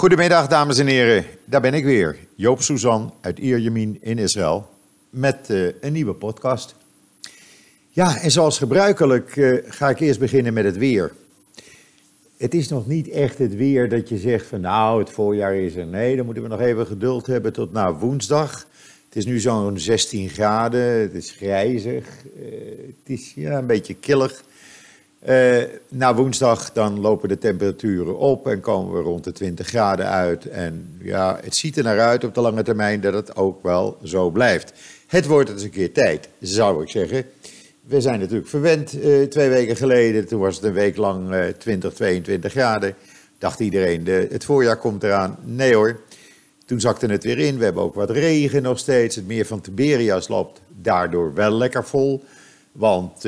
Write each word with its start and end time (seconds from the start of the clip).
Goedemiddag, 0.00 0.46
dames 0.46 0.78
en 0.78 0.86
heren. 0.86 1.24
Daar 1.44 1.60
ben 1.60 1.74
ik 1.74 1.84
weer, 1.84 2.16
Joop 2.36 2.62
Suzan 2.62 3.14
uit 3.20 3.38
Ierjemien 3.38 3.98
in 4.00 4.18
Israël, 4.18 4.68
met 5.10 5.48
uh, 5.50 5.68
een 5.80 5.92
nieuwe 5.92 6.14
podcast. 6.14 6.74
Ja, 7.88 8.20
en 8.20 8.30
zoals 8.30 8.58
gebruikelijk 8.58 9.36
uh, 9.36 9.62
ga 9.64 9.88
ik 9.88 10.00
eerst 10.00 10.18
beginnen 10.18 10.52
met 10.52 10.64
het 10.64 10.76
weer. 10.76 11.12
Het 12.36 12.54
is 12.54 12.68
nog 12.68 12.86
niet 12.86 13.08
echt 13.08 13.38
het 13.38 13.54
weer 13.54 13.88
dat 13.88 14.08
je 14.08 14.18
zegt 14.18 14.46
van 14.46 14.60
nou, 14.60 15.00
het 15.00 15.10
voorjaar 15.10 15.54
is 15.54 15.76
er. 15.76 15.86
Nee, 15.86 16.16
dan 16.16 16.24
moeten 16.24 16.42
we 16.42 16.48
nog 16.48 16.60
even 16.60 16.86
geduld 16.86 17.26
hebben 17.26 17.52
tot 17.52 17.72
na 17.72 17.94
woensdag. 17.94 18.66
Het 19.04 19.16
is 19.16 19.26
nu 19.26 19.38
zo'n 19.38 19.78
16 19.78 20.28
graden, 20.28 21.00
het 21.00 21.14
is 21.14 21.30
grijzig, 21.30 22.06
uh, 22.36 22.44
het 22.86 23.18
is 23.18 23.32
ja, 23.34 23.58
een 23.58 23.66
beetje 23.66 23.94
killig. 23.94 24.44
Uh, 25.28 25.62
na 25.88 26.14
woensdag 26.14 26.72
dan 26.72 27.00
lopen 27.00 27.28
de 27.28 27.38
temperaturen 27.38 28.18
op 28.18 28.48
en 28.48 28.60
komen 28.60 28.94
we 28.94 29.00
rond 29.00 29.24
de 29.24 29.32
20 29.32 29.66
graden 29.66 30.06
uit. 30.06 30.48
En 30.48 30.98
ja, 31.02 31.38
het 31.42 31.56
ziet 31.56 31.76
er 31.76 31.82
naar 31.82 32.00
uit 32.00 32.24
op 32.24 32.34
de 32.34 32.40
lange 32.40 32.62
termijn 32.62 33.00
dat 33.00 33.14
het 33.14 33.36
ook 33.36 33.62
wel 33.62 33.98
zo 34.04 34.30
blijft. 34.30 34.72
Het 35.06 35.26
wordt 35.26 35.50
eens 35.50 35.62
een 35.62 35.70
keer 35.70 35.92
tijd, 35.92 36.28
zou 36.40 36.82
ik 36.82 36.88
zeggen. 36.88 37.24
We 37.86 38.00
zijn 38.00 38.20
natuurlijk 38.20 38.48
verwend 38.48 38.94
uh, 38.94 39.22
twee 39.22 39.48
weken 39.48 39.76
geleden. 39.76 40.26
Toen 40.26 40.40
was 40.40 40.56
het 40.56 40.64
een 40.64 40.72
week 40.72 40.96
lang 40.96 41.34
uh, 41.34 41.44
20, 41.46 41.94
22 41.94 42.52
graden. 42.52 42.94
Dacht 43.38 43.60
iedereen, 43.60 44.04
de, 44.04 44.28
het 44.30 44.44
voorjaar 44.44 44.76
komt 44.76 45.02
eraan. 45.02 45.38
Nee 45.44 45.74
hoor, 45.74 46.00
toen 46.66 46.80
zakte 46.80 47.06
het 47.06 47.24
weer 47.24 47.38
in. 47.38 47.58
We 47.58 47.64
hebben 47.64 47.82
ook 47.82 47.94
wat 47.94 48.10
regen 48.10 48.62
nog 48.62 48.78
steeds. 48.78 49.16
Het 49.16 49.26
meer 49.26 49.46
van 49.46 49.60
Tiberias 49.60 50.28
loopt 50.28 50.60
daardoor 50.68 51.34
wel 51.34 51.52
lekker 51.52 51.84
vol. 51.84 52.24
Want 52.72 53.24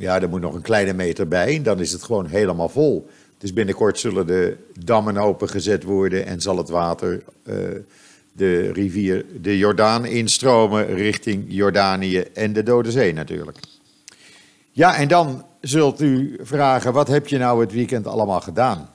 ja, 0.00 0.20
er 0.20 0.28
moet 0.28 0.40
nog 0.40 0.54
een 0.54 0.62
kleine 0.62 0.92
meter 0.92 1.28
bij. 1.28 1.62
Dan 1.62 1.80
is 1.80 1.92
het 1.92 2.02
gewoon 2.02 2.26
helemaal 2.26 2.68
vol. 2.68 3.10
Dus 3.38 3.52
binnenkort 3.52 3.98
zullen 3.98 4.26
de 4.26 4.56
dammen 4.84 5.16
opengezet 5.16 5.82
worden 5.82 6.26
en 6.26 6.40
zal 6.40 6.56
het 6.56 6.68
water 6.68 7.22
uh, 7.44 7.54
de 8.32 8.72
rivier 8.72 9.24
de 9.40 9.58
Jordaan 9.58 10.04
instromen 10.04 10.86
richting 10.86 11.44
Jordanië 11.48 12.18
en 12.18 12.52
de 12.52 12.62
Dode 12.62 12.90
Zee 12.90 13.12
natuurlijk. 13.12 13.58
Ja, 14.72 14.96
en 14.96 15.08
dan 15.08 15.44
zult 15.60 16.00
u 16.00 16.38
vragen, 16.42 16.92
wat 16.92 17.08
heb 17.08 17.26
je 17.26 17.38
nou 17.38 17.60
het 17.60 17.72
weekend 17.72 18.06
allemaal 18.06 18.40
gedaan? 18.40 18.90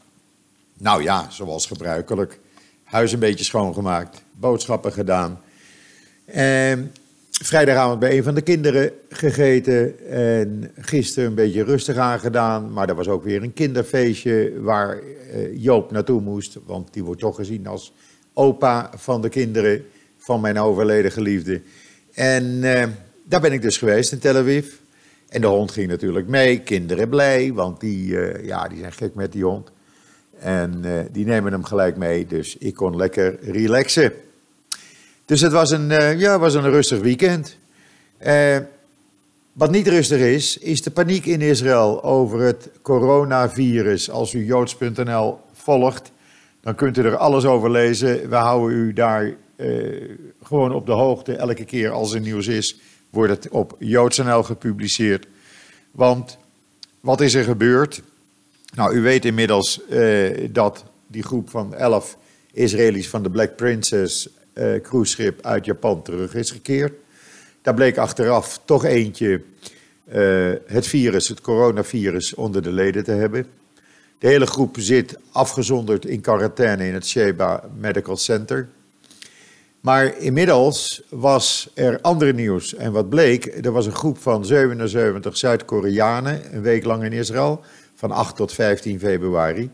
Nou 0.77 1.03
ja, 1.03 1.29
zoals 1.29 1.65
gebruikelijk. 1.65 2.39
Huis 2.83 3.11
een 3.11 3.19
beetje 3.19 3.45
schoongemaakt, 3.45 4.21
boodschappen 4.31 4.93
gedaan. 4.93 5.41
En 6.25 6.93
vrijdagavond 7.43 7.99
bij 7.99 8.17
een 8.17 8.23
van 8.23 8.35
de 8.35 8.41
kinderen 8.41 8.91
gegeten. 9.09 10.09
En 10.09 10.71
gisteren 10.77 11.29
een 11.29 11.35
beetje 11.35 11.63
rustig 11.63 11.97
aangedaan. 11.97 12.73
Maar 12.73 12.89
er 12.89 12.95
was 12.95 13.07
ook 13.07 13.23
weer 13.23 13.43
een 13.43 13.53
kinderfeestje 13.53 14.61
waar 14.61 15.01
Joop 15.53 15.91
naartoe 15.91 16.21
moest. 16.21 16.57
Want 16.65 16.93
die 16.93 17.03
wordt 17.03 17.21
toch 17.21 17.35
gezien 17.35 17.67
als 17.67 17.93
opa 18.33 18.91
van 18.95 19.21
de 19.21 19.29
kinderen 19.29 19.85
van 20.17 20.41
mijn 20.41 20.59
overleden 20.59 21.11
geliefde. 21.11 21.61
En 22.13 22.63
eh, 22.63 22.87
daar 23.23 23.41
ben 23.41 23.53
ik 23.53 23.61
dus 23.61 23.77
geweest 23.77 24.11
in 24.11 24.19
Tel 24.19 24.35
Aviv. 24.35 24.73
En 25.29 25.41
de 25.41 25.47
hond 25.47 25.71
ging 25.71 25.87
natuurlijk 25.87 26.27
mee. 26.27 26.59
Kinderen 26.59 27.09
blij, 27.09 27.53
want 27.53 27.79
die, 27.79 28.07
uh, 28.07 28.45
ja, 28.45 28.67
die 28.67 28.79
zijn 28.79 28.91
gek 28.91 29.15
met 29.15 29.31
die 29.31 29.43
hond. 29.43 29.71
En 30.39 30.83
die 31.11 31.25
nemen 31.25 31.51
hem 31.51 31.63
gelijk 31.63 31.97
mee. 31.97 32.25
Dus 32.25 32.57
ik 32.57 32.73
kon 32.73 32.95
lekker 32.95 33.37
relaxen. 33.41 34.13
Dus 35.25 35.41
het 35.41 35.51
was 35.51 35.71
een, 35.71 35.89
uh, 35.89 36.19
ja, 36.19 36.39
was 36.39 36.53
een 36.53 36.69
rustig 36.69 36.99
weekend. 36.99 37.57
Uh, 38.25 38.57
wat 39.53 39.71
niet 39.71 39.87
rustig 39.87 40.19
is, 40.19 40.57
is 40.57 40.81
de 40.81 40.91
paniek 40.91 41.25
in 41.25 41.41
Israël 41.41 42.03
over 42.03 42.39
het 42.39 42.69
coronavirus. 42.81 44.09
Als 44.09 44.33
u 44.33 44.45
joods.nl 44.45 45.37
volgt, 45.53 46.11
dan 46.61 46.75
kunt 46.75 46.97
u 46.97 47.03
er 47.03 47.17
alles 47.17 47.45
over 47.45 47.71
lezen. 47.71 48.29
We 48.29 48.35
houden 48.35 48.77
u 48.77 48.93
daar 48.93 49.33
uh, 49.55 50.09
gewoon 50.43 50.73
op 50.73 50.85
de 50.85 50.91
hoogte. 50.91 51.35
Elke 51.35 51.65
keer 51.65 51.91
als 51.91 52.13
er 52.13 52.19
nieuws 52.19 52.47
is, 52.47 52.79
wordt 53.09 53.31
het 53.31 53.49
op 53.49 53.75
joods.nl 53.79 54.43
gepubliceerd. 54.43 55.27
Want 55.91 56.37
wat 56.99 57.21
is 57.21 57.33
er 57.33 57.43
gebeurd? 57.43 58.01
Nou, 58.75 58.95
u 58.95 59.01
weet 59.01 59.25
inmiddels 59.25 59.81
dat 60.49 60.83
die 61.07 61.23
groep 61.23 61.49
van 61.49 61.75
elf 61.75 62.17
Israëli's 62.51 63.09
van 63.09 63.23
de 63.23 63.29
Black 63.29 63.55
Princess 63.55 64.29
uh, 64.55 64.81
cruiseschip 64.81 65.45
uit 65.45 65.65
Japan 65.65 66.01
terug 66.01 66.35
is 66.35 66.51
gekeerd. 66.51 66.93
Daar 67.61 67.73
bleek 67.73 67.97
achteraf 67.97 68.59
toch 68.65 68.85
eentje 68.85 69.41
uh, 70.13 70.53
het 70.65 70.87
virus, 70.87 71.27
het 71.27 71.41
coronavirus, 71.41 72.33
onder 72.33 72.61
de 72.61 72.71
leden 72.71 73.03
te 73.03 73.11
hebben. 73.11 73.45
De 74.19 74.27
hele 74.27 74.45
groep 74.45 74.75
zit 74.79 75.17
afgezonderd 75.31 76.05
in 76.05 76.21
quarantaine 76.21 76.87
in 76.87 76.93
het 76.93 77.07
Sheba 77.07 77.63
Medical 77.77 78.17
Center. 78.17 78.67
Maar 79.79 80.17
inmiddels 80.17 81.01
was 81.09 81.69
er 81.73 82.01
ander 82.01 82.33
nieuws. 82.33 82.75
En 82.75 82.91
wat 82.91 83.09
bleek, 83.09 83.65
er 83.65 83.71
was 83.71 83.85
een 83.85 83.95
groep 83.95 84.17
van 84.17 84.45
77 84.45 85.37
Zuid-Koreanen, 85.37 86.55
een 86.55 86.61
week 86.61 86.85
lang 86.85 87.03
in 87.03 87.13
Israël, 87.13 87.61
van 87.95 88.11
8 88.11 88.35
tot 88.35 88.53
15 88.53 88.99
februari. 88.99 89.69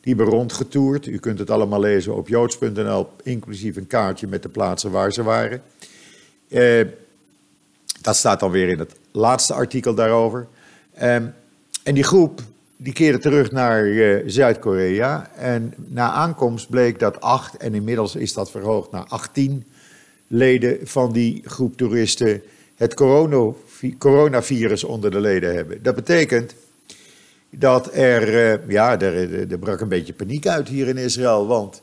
Die 0.00 0.14
hebben 0.14 0.34
rondgetoerd. 0.34 1.06
U 1.06 1.18
kunt 1.18 1.38
het 1.38 1.50
allemaal 1.50 1.80
lezen 1.80 2.16
op 2.16 2.28
joods.nl, 2.28 3.08
inclusief 3.22 3.76
een 3.76 3.86
kaartje 3.86 4.26
met 4.26 4.42
de 4.42 4.48
plaatsen 4.48 4.90
waar 4.90 5.12
ze 5.12 5.22
waren. 5.22 5.62
Uh, 6.48 6.86
dat 8.00 8.16
staat 8.16 8.40
dan 8.40 8.50
weer 8.50 8.68
in 8.68 8.78
het 8.78 8.92
laatste 9.10 9.54
artikel 9.54 9.94
daarover. 9.94 10.46
Um, 11.02 11.34
en 11.82 11.94
die 11.94 12.04
groep 12.04 12.40
die 12.76 12.92
keerde 12.92 13.18
terug 13.18 13.50
naar 13.50 13.86
uh, 13.86 14.22
Zuid-Korea. 14.26 15.30
En 15.36 15.74
na 15.76 16.12
aankomst 16.12 16.68
bleek 16.68 16.98
dat 16.98 17.20
acht, 17.20 17.56
en 17.56 17.74
inmiddels 17.74 18.16
is 18.16 18.32
dat 18.32 18.50
verhoogd 18.50 18.90
naar 18.90 19.04
18 19.08 19.64
leden 20.26 20.78
van 20.82 21.12
die 21.12 21.42
groep 21.44 21.76
toeristen 21.76 22.42
het 22.76 22.94
coronavirus 23.98 24.84
onder 24.84 25.10
de 25.10 25.20
leden 25.20 25.54
hebben. 25.54 25.82
Dat 25.82 25.94
betekent 25.94 26.54
dat 27.50 27.94
er, 27.94 28.52
uh, 28.62 28.68
ja, 28.68 29.00
er, 29.00 29.58
brak 29.58 29.80
een 29.80 29.88
beetje 29.88 30.12
paniek 30.12 30.46
uit 30.46 30.68
hier 30.68 30.88
in 30.88 30.96
Israël, 30.96 31.46
want 31.46 31.82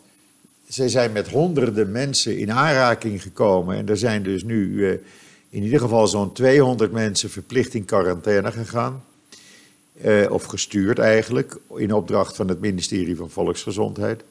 ze 0.69 0.89
zijn 0.89 1.11
met 1.11 1.29
honderden 1.29 1.91
mensen 1.91 2.37
in 2.37 2.51
aanraking 2.51 3.21
gekomen 3.21 3.77
en 3.77 3.89
er 3.89 3.97
zijn 3.97 4.23
dus 4.23 4.43
nu 4.43 4.67
uh, 4.67 4.91
in 5.49 5.63
ieder 5.63 5.79
geval 5.79 6.07
zo'n 6.07 6.33
200 6.33 6.91
mensen 6.91 7.29
verplicht 7.29 7.73
in 7.73 7.85
quarantaine 7.85 8.51
gegaan. 8.51 9.03
Uh, 10.05 10.31
of 10.31 10.43
gestuurd 10.43 10.99
eigenlijk, 10.99 11.57
in 11.75 11.93
opdracht 11.93 12.35
van 12.35 12.47
het 12.47 12.59
ministerie 12.59 13.15
van 13.15 13.29
Volksgezondheid. 13.29 14.23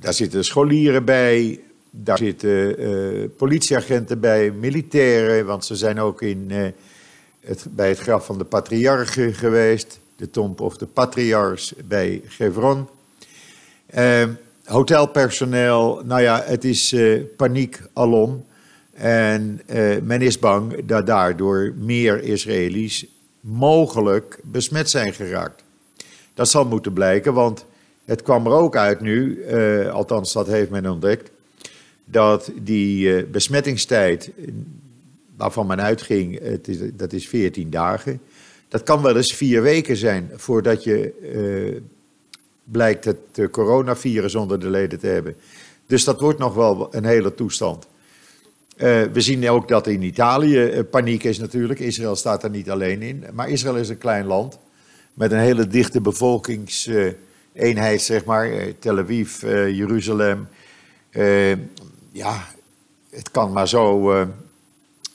daar 0.00 0.14
zitten 0.14 0.44
scholieren 0.44 1.04
bij, 1.04 1.60
daar 1.90 2.18
zitten 2.18 3.34
politieagenten 3.36 4.20
bij, 4.20 4.50
militairen, 4.50 5.46
want 5.46 5.64
ze 5.64 5.76
zijn 5.76 6.00
ook 6.00 6.22
in 6.22 6.50
het, 7.44 7.66
bij 7.70 7.88
het 7.88 7.98
graf 7.98 8.26
van 8.26 8.38
de 8.38 8.44
patriarchen 8.44 9.34
geweest. 9.34 10.00
De 10.16 10.30
tomb 10.30 10.60
of 10.60 10.76
de 10.76 10.86
patriarchs 10.86 11.74
bij 11.84 12.22
Gevron. 12.26 12.86
Uh, 13.94 14.24
hotelpersoneel, 14.64 16.02
nou 16.04 16.22
ja, 16.22 16.42
het 16.44 16.64
is 16.64 16.92
uh, 16.92 17.22
paniek 17.36 17.80
alom. 17.92 18.44
En 18.92 19.60
uh, 19.66 19.96
men 20.02 20.22
is 20.22 20.38
bang 20.38 20.84
dat 20.84 21.06
daardoor 21.06 21.72
meer 21.76 22.22
Israëli's 22.22 23.06
mogelijk 23.40 24.38
besmet 24.42 24.90
zijn 24.90 25.12
geraakt. 25.12 25.62
Dat 26.34 26.48
zal 26.48 26.64
moeten 26.64 26.92
blijken, 26.92 27.34
want 27.34 27.64
het 28.04 28.22
kwam 28.22 28.46
er 28.46 28.52
ook 28.52 28.76
uit 28.76 29.00
nu, 29.00 29.44
uh, 29.50 29.92
althans 29.92 30.32
dat 30.32 30.46
heeft 30.46 30.70
men 30.70 30.90
ontdekt, 30.90 31.30
dat 32.04 32.50
die 32.62 33.24
besmettingstijd 33.24 34.30
waarvan 35.36 35.66
men 35.66 35.80
uitging, 35.80 36.38
het 36.42 36.68
is, 36.68 36.78
dat 36.92 37.12
is 37.12 37.28
14 37.28 37.70
dagen. 37.70 38.20
Dat 38.68 38.82
kan 38.82 39.02
wel 39.02 39.16
eens 39.16 39.34
vier 39.34 39.62
weken 39.62 39.96
zijn 39.96 40.30
voordat 40.34 40.84
je 40.84 41.12
uh, 41.34 41.80
blijkt 42.64 43.04
het 43.04 43.50
coronavirus 43.50 44.34
onder 44.34 44.60
de 44.60 44.70
leden 44.70 44.98
te 44.98 45.06
hebben. 45.06 45.36
Dus 45.86 46.04
dat 46.04 46.20
wordt 46.20 46.38
nog 46.38 46.54
wel 46.54 46.94
een 46.94 47.04
hele 47.04 47.34
toestand. 47.34 47.86
Uh, 48.76 49.02
we 49.02 49.20
zien 49.20 49.50
ook 49.50 49.68
dat 49.68 49.86
in 49.86 50.02
Italië 50.02 50.82
paniek 50.90 51.24
is 51.24 51.38
natuurlijk. 51.38 51.80
Israël 51.80 52.16
staat 52.16 52.42
er 52.42 52.50
niet 52.50 52.70
alleen 52.70 53.02
in. 53.02 53.24
Maar 53.32 53.48
Israël 53.48 53.76
is 53.76 53.88
een 53.88 53.98
klein 53.98 54.26
land 54.26 54.58
met 55.14 55.32
een 55.32 55.38
hele 55.38 55.66
dichte 55.66 56.00
bevolkingseenheid, 56.00 58.02
zeg 58.02 58.24
maar. 58.24 58.50
Tel 58.78 58.98
Aviv, 58.98 59.40
Jeruzalem. 59.76 60.48
ja, 62.12 62.44
het 63.10 63.30
kan 63.30 63.52
maar 63.52 63.68
zo 63.68 64.10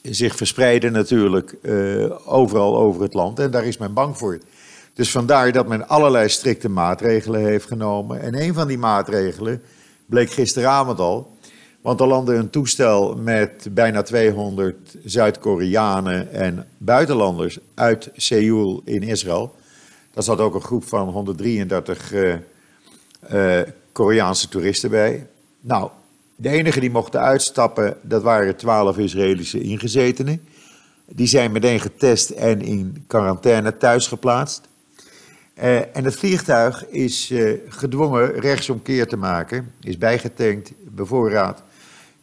zich 0.01 0.35
verspreiden 0.35 0.91
natuurlijk 0.91 1.55
uh, 1.61 2.05
overal 2.25 2.77
over 2.77 3.01
het 3.01 3.13
land. 3.13 3.39
En 3.39 3.51
daar 3.51 3.65
is 3.65 3.77
men 3.77 3.93
bang 3.93 4.17
voor. 4.17 4.39
Dus 4.93 5.11
vandaar 5.11 5.51
dat 5.51 5.67
men 5.67 5.87
allerlei 5.87 6.29
strikte 6.29 6.69
maatregelen 6.69 7.41
heeft 7.41 7.65
genomen. 7.67 8.21
En 8.21 8.41
een 8.41 8.53
van 8.53 8.67
die 8.67 8.77
maatregelen 8.77 9.61
bleek 10.05 10.31
gisteravond 10.31 10.99
al. 10.99 11.37
Want 11.81 11.99
er 11.99 12.07
landde 12.07 12.33
een 12.33 12.49
toestel 12.49 13.15
met 13.15 13.67
bijna 13.71 14.01
200 14.01 14.95
Zuid-Koreanen 15.03 16.31
en 16.31 16.67
buitenlanders 16.77 17.59
uit 17.73 18.09
Seoul 18.15 18.81
in 18.85 19.03
Israël. 19.03 19.55
Daar 20.13 20.23
zat 20.23 20.39
ook 20.39 20.55
een 20.55 20.61
groep 20.61 20.83
van 20.83 21.09
133 21.09 22.13
uh, 22.13 22.35
uh, 23.33 23.61
Koreaanse 23.91 24.49
toeristen 24.49 24.89
bij. 24.89 25.27
Nou, 25.59 25.89
de 26.41 26.49
enige 26.49 26.79
die 26.79 26.91
mochten 26.91 27.19
uitstappen, 27.19 27.97
dat 28.01 28.23
waren 28.23 28.55
twaalf 28.55 28.97
Israëlische 28.97 29.61
ingezetenen. 29.61 30.41
Die 31.05 31.27
zijn 31.27 31.51
meteen 31.51 31.79
getest 31.79 32.29
en 32.29 32.61
in 32.61 33.03
quarantaine 33.07 33.77
thuis 33.77 34.07
geplaatst. 34.07 34.61
Uh, 35.57 35.77
en 35.77 36.03
het 36.03 36.15
vliegtuig 36.15 36.87
is 36.87 37.31
uh, 37.31 37.59
gedwongen 37.67 38.39
rechtsomkeer 38.39 39.07
te 39.07 39.17
maken, 39.17 39.73
is 39.81 39.97
bijgetankt, 39.97 40.71
bevoorraad. 40.83 41.63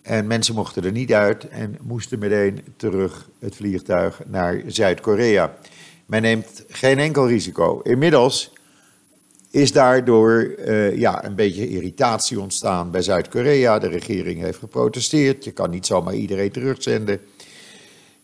En 0.02 0.26
mensen 0.26 0.54
mochten 0.54 0.84
er 0.84 0.92
niet 0.92 1.12
uit 1.12 1.48
en 1.48 1.78
moesten 1.82 2.18
meteen 2.18 2.64
terug 2.76 3.28
het 3.38 3.56
vliegtuig 3.56 4.20
naar 4.26 4.62
Zuid-Korea. 4.66 5.54
Men 6.06 6.22
neemt 6.22 6.64
geen 6.68 6.98
enkel 6.98 7.28
risico. 7.28 7.80
Inmiddels 7.82 8.52
is 9.56 9.72
daardoor 9.72 10.54
uh, 10.58 10.96
ja, 10.96 11.24
een 11.24 11.34
beetje 11.34 11.68
irritatie 11.68 12.40
ontstaan 12.40 12.90
bij 12.90 13.02
Zuid-Korea. 13.02 13.78
De 13.78 13.88
regering 13.88 14.40
heeft 14.40 14.58
geprotesteerd. 14.58 15.44
Je 15.44 15.50
kan 15.50 15.70
niet 15.70 15.86
zomaar 15.86 16.14
iedereen 16.14 16.50
terugzenden. 16.50 17.20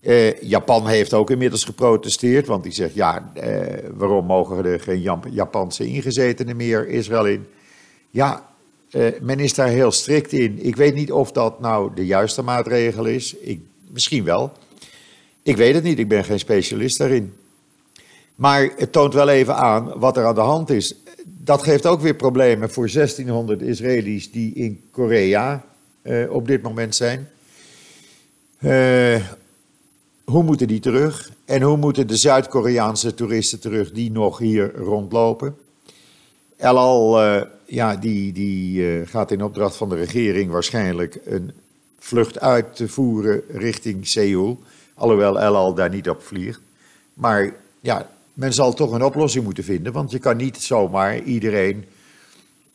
Uh, 0.00 0.40
Japan 0.40 0.87
heeft 0.87 1.14
ook 1.14 1.31
inmiddels 1.31 1.64
geprotesteerd, 1.64 2.46
want 2.46 2.62
die 2.62 2.73
zegt: 2.73 2.94
ja, 2.94 3.32
uh, 3.37 3.62
waarom 3.94 4.26
mogen 4.26 4.64
er 4.64 4.81
geen 4.81 5.20
Japanse 5.31 5.87
ingezetenen 5.87 6.56
meer 6.56 6.88
Israël 6.88 7.26
in? 7.26 7.46
Ja, 8.11 8.49
men 9.20 9.40
is 9.40 9.55
daar 9.55 9.69
heel 9.69 9.93
strikt 9.93 10.32
in. 10.32 10.58
Ik 10.64 10.76
weet 10.76 10.94
niet 10.94 11.12
of 11.12 11.32
dat 11.32 11.61
nou 11.61 11.94
de 11.94 12.06
juiste 12.06 12.43
maatregel 12.43 13.05
is. 13.05 13.37
Ik, 13.37 13.61
misschien 13.90 14.25
wel. 14.25 14.52
Ik 15.43 15.56
weet 15.56 15.75
het 15.75 15.82
niet, 15.82 15.99
ik 15.99 16.08
ben 16.08 16.25
geen 16.25 16.38
specialist 16.38 16.99
daarin. 16.99 17.32
Maar 18.42 18.70
het 18.76 18.92
toont 18.92 19.14
wel 19.14 19.28
even 19.28 19.56
aan 19.56 19.98
wat 19.98 20.16
er 20.16 20.24
aan 20.26 20.34
de 20.34 20.40
hand 20.40 20.70
is 20.70 20.94
dat 21.24 21.62
geeft 21.62 21.86
ook 21.86 22.00
weer 22.00 22.14
problemen 22.14 22.70
voor 22.70 22.90
1600 22.92 23.62
Israëli's 23.62 24.30
die 24.30 24.54
in 24.54 24.80
Korea 24.90 25.64
uh, 26.02 26.32
op 26.32 26.46
dit 26.46 26.62
moment 26.62 26.94
zijn. 26.94 27.28
Uh, 28.60 29.26
hoe 30.24 30.42
moeten 30.42 30.66
die 30.66 30.80
terug? 30.80 31.30
En 31.44 31.62
hoe 31.62 31.76
moeten 31.76 32.06
de 32.06 32.16
Zuid-Koreaanse 32.16 33.14
toeristen 33.14 33.60
terug 33.60 33.92
die 33.92 34.10
nog 34.10 34.38
hier 34.38 34.74
rondlopen? 34.74 35.56
El 36.56 36.78
Al, 36.78 37.24
uh, 37.24 37.42
ja, 37.64 37.96
die, 37.96 38.32
die 38.32 39.06
gaat 39.06 39.30
in 39.30 39.42
opdracht 39.42 39.76
van 39.76 39.88
de 39.88 39.96
regering 39.96 40.50
waarschijnlijk 40.50 41.18
een 41.24 41.52
vlucht 41.98 42.40
uit 42.40 42.76
te 42.76 42.88
voeren 42.88 43.42
richting 43.48 44.06
Seoul. 44.06 44.58
Alhoewel 44.94 45.40
El 45.40 45.56
Al 45.56 45.74
daar 45.74 45.90
niet 45.90 46.08
op 46.08 46.22
vliegt. 46.22 46.60
Maar 47.14 47.54
ja, 47.80 48.10
men 48.32 48.52
zal 48.52 48.73
toch 48.73 48.93
een 48.93 49.05
oplossing 49.05 49.44
moeten 49.44 49.64
vinden, 49.64 49.93
want 49.93 50.11
je 50.11 50.19
kan 50.19 50.37
niet 50.37 50.56
zomaar 50.56 51.19
iedereen 51.19 51.84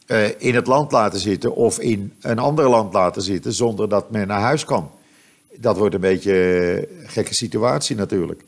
uh, 0.08 0.26
in 0.38 0.56
het 0.56 0.68
land 0.68 0.92
laten 0.92 1.20
zitten 1.20 1.56
of 1.56 1.80
in 1.80 2.14
een 2.22 2.40
ander 2.40 2.70
land 2.70 2.94
laten 2.94 3.22
zitten 3.22 3.54
zonder 3.54 3.90
dat 3.90 4.12
men 4.12 4.28
naar 4.28 4.40
huis 4.40 4.66
kan. 4.66 4.92
Dat 5.56 5.78
wordt 5.78 5.96
een 5.96 6.02
beetje 6.02 6.34
een 7.02 7.10
gekke 7.10 7.34
situatie 7.34 7.96
natuurlijk. 7.96 8.44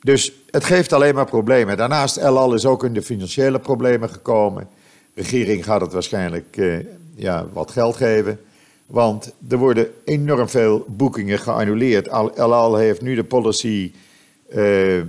Dus 0.00 0.32
het 0.50 0.64
geeft 0.64 0.92
alleen 0.92 1.14
maar 1.14 1.26
problemen. 1.26 1.76
Daarnaast, 1.76 2.16
El 2.16 2.54
is 2.54 2.66
ook 2.66 2.84
in 2.84 2.92
de 2.92 3.02
financiële 3.02 3.58
problemen 3.58 4.10
gekomen. 4.10 4.68
De 5.14 5.22
regering 5.22 5.64
gaat 5.64 5.80
het 5.80 5.92
waarschijnlijk 5.92 6.56
uh, 6.56 6.78
ja, 7.14 7.46
wat 7.52 7.70
geld 7.70 7.96
geven. 7.96 8.40
Want 8.86 9.32
er 9.48 9.58
worden 9.58 9.88
enorm 10.04 10.48
veel 10.48 10.84
boekingen 10.88 11.38
geannuleerd. 11.38 12.08
El 12.08 12.54
Al 12.54 12.76
heeft 12.76 13.00
nu 13.00 13.14
de 13.14 13.24
policy 13.24 13.92
uh, 14.54 15.02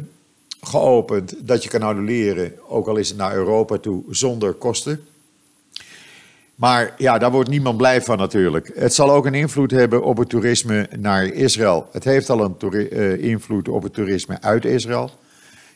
geopend 0.64 1.48
dat 1.48 1.64
je 1.64 1.70
kan 1.70 1.82
annuleren, 1.82 2.54
ook 2.68 2.88
al 2.88 2.96
is 2.96 3.10
het 3.10 3.18
naar 3.18 3.36
Europa 3.36 3.78
toe, 3.78 4.04
zonder 4.10 4.54
kosten. 4.54 5.06
Maar 6.56 6.94
ja, 6.98 7.18
daar 7.18 7.32
wordt 7.32 7.50
niemand 7.50 7.78
blij 7.78 8.02
van 8.02 8.18
natuurlijk. 8.18 8.72
Het 8.76 8.94
zal 8.94 9.12
ook 9.12 9.26
een 9.26 9.34
invloed 9.34 9.72
hebben 9.72 10.04
op 10.04 10.18
het 10.18 10.30
toerisme 10.30 10.90
naar 11.00 11.26
Israël. 11.26 11.88
Het 11.92 12.04
heeft 12.04 12.30
al 12.30 12.44
een 12.44 12.56
uh, 12.72 13.24
invloed 13.24 13.68
op 13.68 13.84
het 13.84 13.94
toerisme 13.94 14.42
uit 14.42 14.66
Israël. 14.66 15.12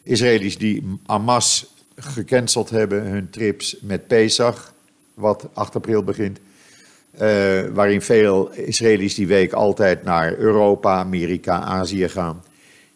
Israëli's 0.04 0.57
die 0.57 1.00
masse 1.06 1.66
gecanceld 1.95 2.69
hebben 2.69 3.04
hun 3.04 3.30
trips 3.30 3.78
met 3.81 4.07
Pesach, 4.07 4.74
wat 5.13 5.48
8 5.54 5.75
april 5.75 6.04
begint. 6.04 6.39
Uh, 7.22 7.22
waarin 7.74 8.01
veel 8.01 8.51
Israëli's 8.51 9.16
die 9.16 9.28
week 9.28 9.54
altijd 9.54 10.04
naar 10.04 10.38
Europa, 10.38 10.98
Amerika, 10.98 11.62
Azië 11.62 12.10
gaan. 12.10 12.44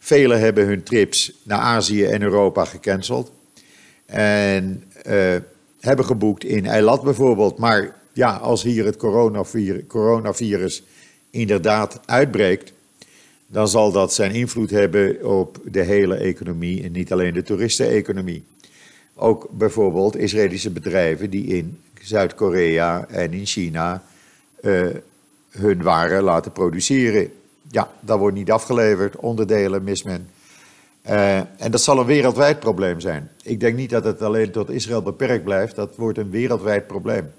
Velen 0.04 0.40
hebben 0.40 0.66
hun 0.66 0.84
trips 0.84 1.34
naar 1.44 1.60
Azië 1.60 2.04
en 2.04 2.22
Europa 2.22 2.66
gecanceld. 2.66 3.32
En 4.06 4.84
uh, 5.08 5.36
hebben 5.80 6.06
geboekt 6.06 6.44
in 6.44 6.66
Eilat 6.66 7.04
bijvoorbeeld. 7.04 7.58
Maar 7.58 7.96
ja, 8.14 8.36
als 8.36 8.64
hier 8.64 8.86
het 8.86 8.98
coronavirus, 9.88 10.84
inderdaad 11.30 12.00
uitbreekt, 12.06 12.74
dan 13.48 13.68
zal 13.68 13.92
dat 13.92 14.14
zijn 14.14 14.32
invloed 14.32 14.70
hebben 14.70 15.26
op 15.26 15.58
de 15.72 15.82
hele 15.82 16.16
economie 16.16 16.84
en 16.84 16.92
niet 16.92 17.12
alleen 17.12 17.34
de 17.34 17.44
toeristeneconomie. 17.44 18.44
Ook 19.16 19.48
bijvoorbeeld 19.52 20.18
Israëlische 20.18 20.72
bedrijven 20.72 21.30
die 21.30 21.46
in 21.46 21.80
Zuid-Korea 22.02 23.08
en 23.08 23.34
in 23.34 23.46
China 23.46 24.04
uh, 24.62 24.88
hun 25.50 25.82
waren 25.82 26.24
laten 26.24 26.52
produceren. 26.52 27.32
Ja, 27.70 27.92
dat 28.00 28.20
wordt 28.20 28.36
niet 28.36 28.52
afgeleverd, 28.52 29.16
onderdelen 29.16 29.84
mis 29.84 30.04
men. 30.04 30.30
Uh, 31.10 31.38
en 31.38 31.72
dat 31.72 31.82
zal 31.82 32.00
een 32.00 32.06
wereldwijd 32.06 32.60
probleem 32.60 33.00
zijn. 33.00 33.30
Ik 33.44 33.60
denk 33.60 33.76
niet 33.76 33.90
dat 33.90 34.04
het 34.04 34.22
alleen 34.22 34.52
tot 34.52 34.70
Israël 34.70 35.02
beperkt 35.02 35.44
blijft, 35.44 35.76
dat 35.76 35.96
wordt 35.96 36.18
een 36.18 36.30
wereldwijd 36.30 36.88
probleem. 36.88 37.32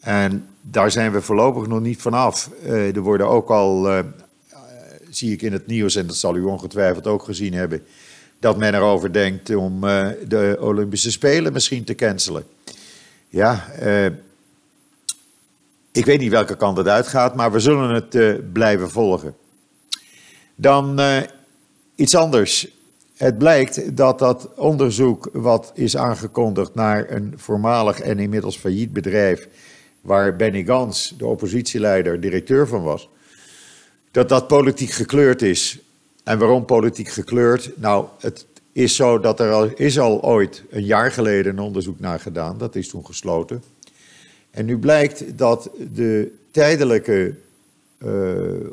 En 0.00 0.46
daar 0.60 0.90
zijn 0.90 1.12
we 1.12 1.22
voorlopig 1.22 1.66
nog 1.66 1.80
niet 1.80 2.00
vanaf. 2.00 2.50
Uh, 2.64 2.96
er 2.96 3.00
worden 3.00 3.28
ook 3.28 3.50
al, 3.50 3.92
uh, 3.92 3.98
zie 5.10 5.32
ik 5.32 5.42
in 5.42 5.52
het 5.52 5.66
nieuws, 5.66 5.96
en 5.96 6.06
dat 6.06 6.16
zal 6.16 6.36
u 6.36 6.42
ongetwijfeld 6.42 7.06
ook 7.06 7.22
gezien 7.22 7.54
hebben, 7.54 7.82
dat 8.38 8.56
men 8.56 8.74
erover 8.74 9.12
denkt 9.12 9.54
om 9.54 9.80
de 10.28 10.56
Olympische 10.60 11.10
Spelen 11.10 11.52
misschien 11.52 11.84
te 11.84 11.94
cancelen. 11.94 12.44
Ja, 13.28 13.64
ik 15.96 16.04
weet 16.04 16.20
niet 16.20 16.30
welke 16.30 16.56
kant 16.56 16.76
het 16.76 16.88
uitgaat, 16.88 17.34
maar 17.34 17.52
we 17.52 17.60
zullen 17.60 17.90
het 17.90 18.14
uh, 18.14 18.34
blijven 18.52 18.90
volgen. 18.90 19.34
Dan 20.54 21.00
uh, 21.00 21.16
iets 21.94 22.14
anders. 22.14 22.68
Het 23.16 23.38
blijkt 23.38 23.96
dat 23.96 24.18
dat 24.18 24.48
onderzoek 24.56 25.28
wat 25.32 25.72
is 25.74 25.96
aangekondigd 25.96 26.74
naar 26.74 27.10
een 27.10 27.34
voormalig 27.36 28.00
en 28.00 28.18
inmiddels 28.18 28.56
failliet 28.56 28.92
bedrijf, 28.92 29.48
waar 30.00 30.36
Benny 30.36 30.64
Gans, 30.64 31.14
de 31.18 31.26
oppositieleider, 31.26 32.20
directeur 32.20 32.68
van 32.68 32.82
was, 32.82 33.08
dat 34.10 34.28
dat 34.28 34.46
politiek 34.46 34.90
gekleurd 34.90 35.42
is. 35.42 35.78
En 36.24 36.38
waarom 36.38 36.64
politiek 36.64 37.08
gekleurd? 37.08 37.70
Nou, 37.76 38.06
het 38.18 38.46
is 38.72 38.96
zo 38.96 39.20
dat 39.20 39.40
er 39.40 39.52
al, 39.52 39.64
is 39.64 39.98
al 39.98 40.22
ooit 40.22 40.62
een 40.70 40.84
jaar 40.84 41.12
geleden 41.12 41.52
een 41.52 41.64
onderzoek 41.64 42.00
naar 42.00 42.20
gedaan. 42.20 42.58
Dat 42.58 42.74
is 42.74 42.88
toen 42.88 43.06
gesloten. 43.06 43.62
En 44.56 44.64
nu 44.64 44.78
blijkt 44.78 45.38
dat 45.38 45.70
de 45.92 46.32
tijdelijke 46.50 47.34
uh, 47.98 48.70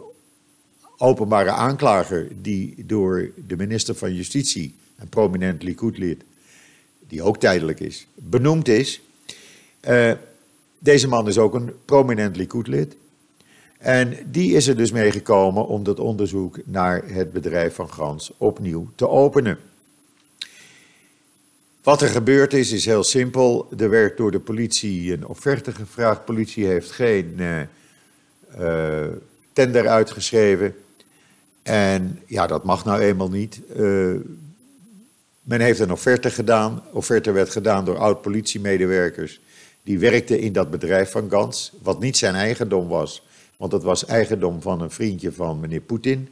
openbare 0.98 1.50
aanklager, 1.50 2.28
die 2.42 2.74
door 2.86 3.32
de 3.48 3.56
minister 3.56 3.96
van 3.96 4.14
Justitie, 4.14 4.76
een 5.00 5.10
prominent 5.10 5.64
Likud-lid, 5.64 6.24
die 7.08 7.22
ook 7.22 7.38
tijdelijk 7.38 7.80
is, 7.80 8.08
benoemd 8.14 8.68
is. 8.68 9.02
Uh, 9.90 10.12
deze 10.80 11.08
man 11.08 11.28
is 11.28 11.38
ook 11.38 11.54
een 11.54 11.72
prominent 11.86 12.36
Likud-lid. 12.36 12.96
En 13.78 14.18
die 14.32 14.56
is 14.56 14.68
er 14.68 14.78
dus 14.78 14.92
meegekomen 14.92 15.68
om 15.68 15.84
dat 15.84 16.00
onderzoek 16.00 16.60
naar 16.66 17.04
het 17.06 17.32
bedrijf 17.34 17.76
van 17.76 17.90
Gans 17.90 18.34
opnieuw 18.38 18.88
te 18.96 19.10
openen. 19.10 19.58
Wat 21.84 22.02
er 22.02 22.10
gebeurd 22.10 22.54
is, 22.54 22.72
is 22.72 22.86
heel 22.86 23.04
simpel. 23.04 23.68
Er 23.78 23.90
werd 23.90 24.18
door 24.18 24.32
de 24.32 24.40
politie 24.40 25.14
een 25.14 25.28
offerte 25.28 25.72
gevraagd. 25.72 26.18
De 26.18 26.24
politie 26.24 26.66
heeft 26.66 26.92
geen 26.92 27.36
uh, 27.38 27.60
uh, 28.60 29.08
tender 29.54 29.88
uitgeschreven. 29.88 30.76
En 31.64 32.20
ja, 32.26 32.48
dat 32.48 32.64
mag 32.64 32.86
nou 32.86 33.00
eenmaal 33.00 33.30
niet. 33.30 33.62
Uh, 33.76 34.16
men 35.42 35.62
heeft 35.62 35.80
een 35.80 35.92
offerte 35.92 36.30
gedaan. 36.30 36.84
Offerte 36.92 37.32
werd 37.32 37.50
gedaan 37.50 37.86
door 37.86 37.98
oud-politiemedewerkers. 37.98 39.40
Die 39.84 40.00
werkten 40.00 40.40
in 40.40 40.54
dat 40.54 40.70
bedrijf 40.70 41.12
van 41.12 41.30
Gans, 41.30 41.74
wat 41.82 42.00
niet 42.00 42.18
zijn 42.18 42.36
eigendom 42.36 42.88
was. 42.88 43.26
Want 43.58 43.72
het 43.72 43.84
was 43.84 44.06
eigendom 44.06 44.62
van 44.62 44.82
een 44.82 44.92
vriendje 44.92 45.32
van 45.32 45.60
meneer 45.60 45.82
Poetin. 45.82 46.30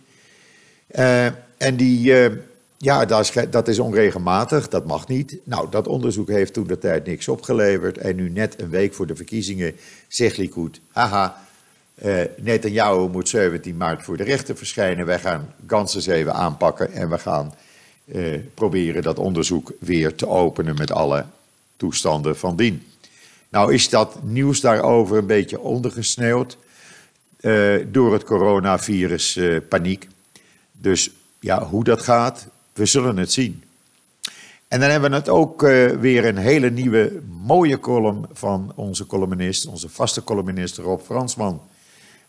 en 1.57 1.75
die 1.75 2.13
ja, 2.83 3.05
dat 3.49 3.67
is, 3.67 3.79
onregelmatig, 3.79 4.67
dat 4.67 4.85
mag 4.85 5.07
niet. 5.07 5.37
Nou, 5.43 5.69
dat 5.69 5.87
onderzoek 5.87 6.27
heeft 6.27 6.53
toen 6.53 6.67
de 6.67 6.77
tijd 6.77 7.05
niks 7.05 7.27
opgeleverd. 7.27 7.97
En 7.97 8.15
nu 8.15 8.29
net 8.29 8.61
een 8.61 8.69
week 8.69 8.93
voor 8.93 9.07
de 9.07 9.15
verkiezingen 9.15 9.75
zegt 10.07 10.37
Likud, 10.37 10.81
haha, 10.91 11.41
uh, 12.03 12.21
Netanyahu 12.37 13.09
moet 13.09 13.29
17 13.29 13.77
maart 13.77 14.03
voor 14.03 14.17
de 14.17 14.23
rechter 14.23 14.57
verschijnen. 14.57 15.05
Wij 15.05 15.19
gaan 15.19 15.53
Gans 15.67 16.07
even 16.07 16.33
aanpakken 16.33 16.91
en 16.91 17.09
we 17.09 17.17
gaan 17.17 17.53
uh, 18.05 18.39
proberen 18.53 19.01
dat 19.01 19.19
onderzoek 19.19 19.71
weer 19.79 20.15
te 20.15 20.27
openen 20.27 20.75
met 20.77 20.91
alle 20.91 21.25
toestanden 21.77 22.37
van 22.37 22.55
dien. 22.55 22.87
Nou 23.49 23.73
is 23.73 23.89
dat 23.89 24.23
nieuws 24.23 24.61
daarover 24.61 25.17
een 25.17 25.25
beetje 25.25 25.59
ondergesneeuwd 25.59 26.57
uh, 27.41 27.85
door 27.87 28.13
het 28.13 28.23
coronavirus 28.23 29.39
paniek. 29.69 30.07
Dus 30.71 31.11
ja, 31.39 31.65
hoe 31.65 31.83
dat 31.83 32.01
gaat, 32.01 32.47
we 32.73 32.85
zullen 32.85 33.17
het 33.17 33.31
zien. 33.31 33.63
En 34.67 34.79
dan 34.79 34.89
hebben 34.89 35.09
we 35.09 35.15
het 35.15 35.29
ook 35.29 35.63
uh, 35.63 35.89
weer 35.89 36.25
een 36.25 36.37
hele 36.37 36.69
nieuwe 36.69 37.21
mooie 37.43 37.79
column 37.79 38.25
van 38.33 38.71
onze 38.75 39.05
columnist, 39.05 39.67
onze 39.67 39.89
vaste 39.89 40.23
columnist 40.23 40.77
Rob 40.77 41.01
Fransman. 41.01 41.61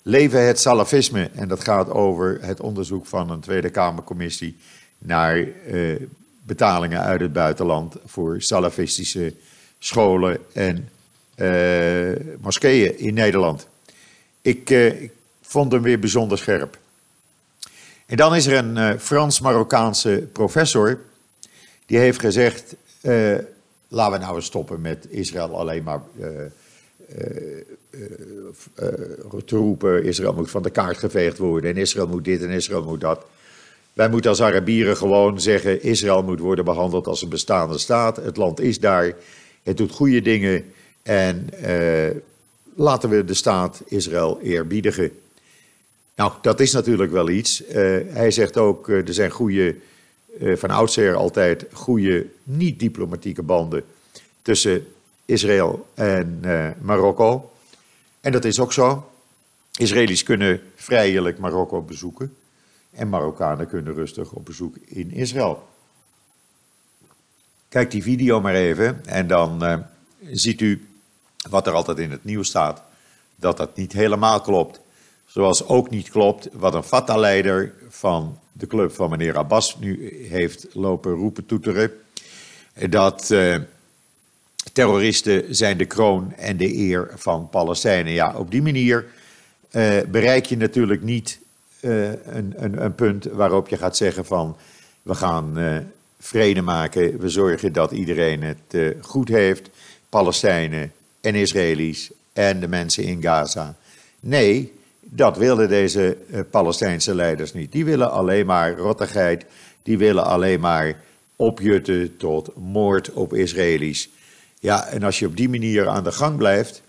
Leven 0.02 0.46
het 0.46 0.60
salafisme. 0.60 1.30
En 1.34 1.48
dat 1.48 1.64
gaat 1.64 1.90
over 1.90 2.38
het 2.40 2.60
onderzoek 2.60 3.06
van 3.06 3.30
een 3.30 3.40
Tweede 3.40 3.70
Kamercommissie 3.70 4.56
naar 4.98 5.38
uh, 5.38 5.96
betalingen 6.42 7.00
uit 7.00 7.20
het 7.20 7.32
buitenland 7.32 7.96
voor 8.04 8.42
salafistische 8.42 9.34
scholen 9.78 10.38
en 10.52 10.88
uh, 11.36 12.36
moskeeën 12.40 12.98
in 12.98 13.14
Nederland. 13.14 13.68
Ik, 14.40 14.70
ik, 14.70 15.12
vond 15.42 15.72
hem 15.72 15.82
weer 15.82 15.98
bijzonder 15.98 16.38
scherp. 16.38 16.78
En 18.12 18.18
dan 18.18 18.34
is 18.34 18.46
er 18.46 18.64
een 18.64 19.00
Frans-Marokkaanse 19.00 20.28
professor 20.32 20.98
die 21.86 21.98
heeft 21.98 22.20
gezegd: 22.20 22.74
laten 23.88 24.12
we 24.12 24.24
nou 24.24 24.36
eens 24.36 24.44
stoppen 24.44 24.80
met 24.80 25.06
Israël 25.08 25.58
alleen 25.58 25.82
maar 25.82 26.00
te 29.44 29.56
roepen: 29.56 30.04
Israël 30.04 30.32
moet 30.32 30.50
van 30.50 30.62
de 30.62 30.70
kaart 30.70 30.98
geveegd 30.98 31.38
worden 31.38 31.70
en 31.70 31.76
Israël 31.76 32.06
moet 32.06 32.24
dit 32.24 32.42
en 32.42 32.50
Israël 32.50 32.82
moet 32.82 33.00
dat. 33.00 33.24
Wij 33.92 34.08
moeten 34.08 34.30
als 34.30 34.42
Arabieren 34.42 34.96
gewoon 34.96 35.40
zeggen: 35.40 35.82
Israël 35.82 36.22
moet 36.22 36.40
worden 36.40 36.64
behandeld 36.64 37.06
als 37.06 37.22
een 37.22 37.28
bestaande 37.28 37.78
staat. 37.78 38.16
Het 38.16 38.36
land 38.36 38.60
is 38.60 38.80
daar, 38.80 39.12
het 39.62 39.76
doet 39.76 39.92
goede 39.92 40.20
dingen 40.20 40.64
en 41.02 41.48
uh, 41.64 42.10
laten 42.74 43.08
we 43.08 43.24
de 43.24 43.34
staat 43.34 43.82
Israël 43.86 44.40
eerbiedigen. 44.42 45.10
Nou, 46.22 46.34
dat 46.40 46.60
is 46.60 46.72
natuurlijk 46.72 47.12
wel 47.12 47.28
iets. 47.28 47.62
Uh, 47.62 47.74
hij 48.08 48.30
zegt 48.30 48.56
ook: 48.56 48.88
uh, 48.88 49.08
er 49.08 49.14
zijn 49.14 49.30
goede, 49.30 49.76
van 50.38 50.70
oudsher 50.70 51.14
altijd 51.14 51.66
goede 51.72 52.26
niet-diplomatieke 52.42 53.42
banden 53.42 53.84
tussen 54.42 54.86
Israël 55.24 55.88
en 55.94 56.40
Marokko. 56.80 57.52
En 58.20 58.32
dat 58.32 58.44
is 58.44 58.60
ook 58.60 58.72
zo. 58.72 59.10
Israëli's 59.78 60.22
kunnen 60.22 60.60
vrijelijk 60.74 61.38
Marokko 61.38 61.82
bezoeken. 61.82 62.36
En 62.90 63.08
Marokkanen 63.08 63.68
kunnen 63.68 63.94
rustig 63.94 64.32
op 64.32 64.44
bezoek 64.44 64.76
in 64.84 65.12
Israël. 65.12 65.68
Kijk 67.68 67.90
die 67.90 68.02
video 68.02 68.40
maar 68.40 68.54
even 68.54 69.06
en 69.06 69.26
dan 69.26 69.84
ziet 70.30 70.60
u 70.60 70.86
wat 71.50 71.66
er 71.66 71.72
altijd 71.72 71.98
in 71.98 72.10
het 72.10 72.24
nieuws 72.24 72.48
staat. 72.48 72.82
Dat 73.36 73.56
dat 73.56 73.76
niet 73.76 73.92
helemaal 73.92 74.40
klopt. 74.40 74.80
Zoals 75.32 75.66
ook 75.66 75.90
niet 75.90 76.10
klopt 76.10 76.48
wat 76.52 76.74
een 76.74 76.82
Fatah-leider 76.82 77.74
van 77.88 78.38
de 78.52 78.66
club 78.66 78.92
van 78.92 79.10
meneer 79.10 79.36
Abbas 79.36 79.78
nu 79.78 80.26
heeft 80.28 80.66
lopen 80.72 81.12
roepen 81.12 81.46
toeteren. 81.46 81.92
Dat 82.88 83.30
uh, 83.30 83.56
terroristen 84.72 85.54
zijn 85.54 85.78
de 85.78 85.84
kroon 85.84 86.32
en 86.32 86.56
de 86.56 86.76
eer 86.76 87.10
van 87.14 87.48
Palestijnen. 87.48 88.12
Ja, 88.12 88.34
op 88.36 88.50
die 88.50 88.62
manier 88.62 89.06
uh, 89.72 90.00
bereik 90.10 90.44
je 90.44 90.56
natuurlijk 90.56 91.02
niet 91.02 91.38
uh, 91.80 92.08
een, 92.10 92.54
een, 92.56 92.84
een, 92.84 92.94
punt 92.94 93.24
waarop 93.24 93.68
je 93.68 93.76
gaat 93.76 93.96
zeggen 93.96 94.24
van 94.24 94.56
we 95.02 95.14
gaan 95.14 95.56
vrede 96.18 96.62
maken, 96.62 97.18
we 97.18 97.28
zorgen 97.28 97.72
dat 97.72 97.92
iedereen 97.92 98.42
het 98.42 98.96
goed 99.00 99.28
heeft, 99.28 99.70
Palestijnen 100.08 100.92
en 101.20 101.34
Israëli's 101.34 102.10
en 102.32 102.60
de 102.60 102.68
mensen 102.68 103.04
in 103.04 103.22
Gaza. 103.22 103.76
Nee, 104.20 104.80
dat 105.14 105.36
willen 105.36 105.68
deze 105.68 106.16
Palestijnse 106.50 107.14
leiders 107.14 107.52
niet. 107.52 107.72
Die 107.72 107.84
willen 107.84 108.10
alleen 108.10 108.46
maar 108.46 108.76
rottigheid, 108.76 109.44
die 109.82 109.98
willen 109.98 110.24
alleen 110.24 110.60
maar 110.60 110.96
opjutten 111.36 112.16
tot 112.16 112.56
moord 112.56 113.12
op 113.12 113.34
Israëli's. 113.34 114.08
Ja, 114.60 114.86
en 114.86 115.02
als 115.02 115.18
je 115.18 115.26
op 115.26 115.36
die 115.36 115.48
manier 115.48 115.88
aan 115.88 116.04
de 116.04 116.12
gang 116.12 116.36
blijft, 116.36 116.82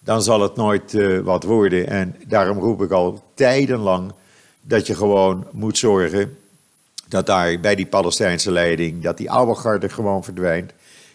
dan 0.00 0.22
zal 0.22 0.40
het 0.40 0.56
nooit 0.56 0.92
uh, 0.92 1.20
wat 1.20 1.42
worden. 1.42 1.86
En 1.86 2.16
daarom 2.26 2.58
roep 2.58 2.82
ik 2.82 2.90
al 2.90 3.22
tijdenlang 3.34 4.12
dat 4.60 4.86
je 4.86 4.94
gewoon 4.94 5.46
moet 5.50 5.78
zorgen 5.78 6.36
dat 7.08 7.26
daar 7.26 7.60
bij 7.60 7.74
die 7.74 7.86
Palestijnse 7.86 8.50
leiding, 8.50 9.02
dat 9.02 9.16
die 9.16 9.30
oude 9.30 9.54
garde 9.54 9.88
gewoon 9.88 10.24
verdwijnt. 10.24 10.72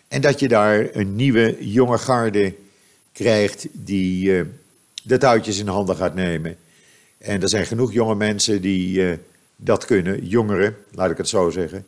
En 0.08 0.22
dat 0.22 0.40
je 0.40 0.48
daar 0.48 0.88
een 0.92 1.16
nieuwe 1.16 1.58
jonge 1.60 1.98
garde 1.98 2.56
krijgt 3.12 3.68
die 3.72 4.26
uh, 4.26 4.46
de 5.04 5.18
touwtjes 5.18 5.60
in 5.60 5.68
handen 5.68 5.96
gaat 5.96 6.16
nemen. 6.16 6.58
En 7.18 7.42
er 7.42 7.50
zijn 7.50 7.66
genoeg 7.66 7.94
jonge 7.94 8.16
mensen 8.16 8.62
die 8.62 9.00
uh, 9.00 9.18
dat 9.56 9.86
kunnen, 9.86 10.26
jongeren, 10.26 10.76
laat 10.92 11.12
ik 11.12 11.18
het 11.18 11.30
zo 11.30 11.50
zeggen. 11.50 11.86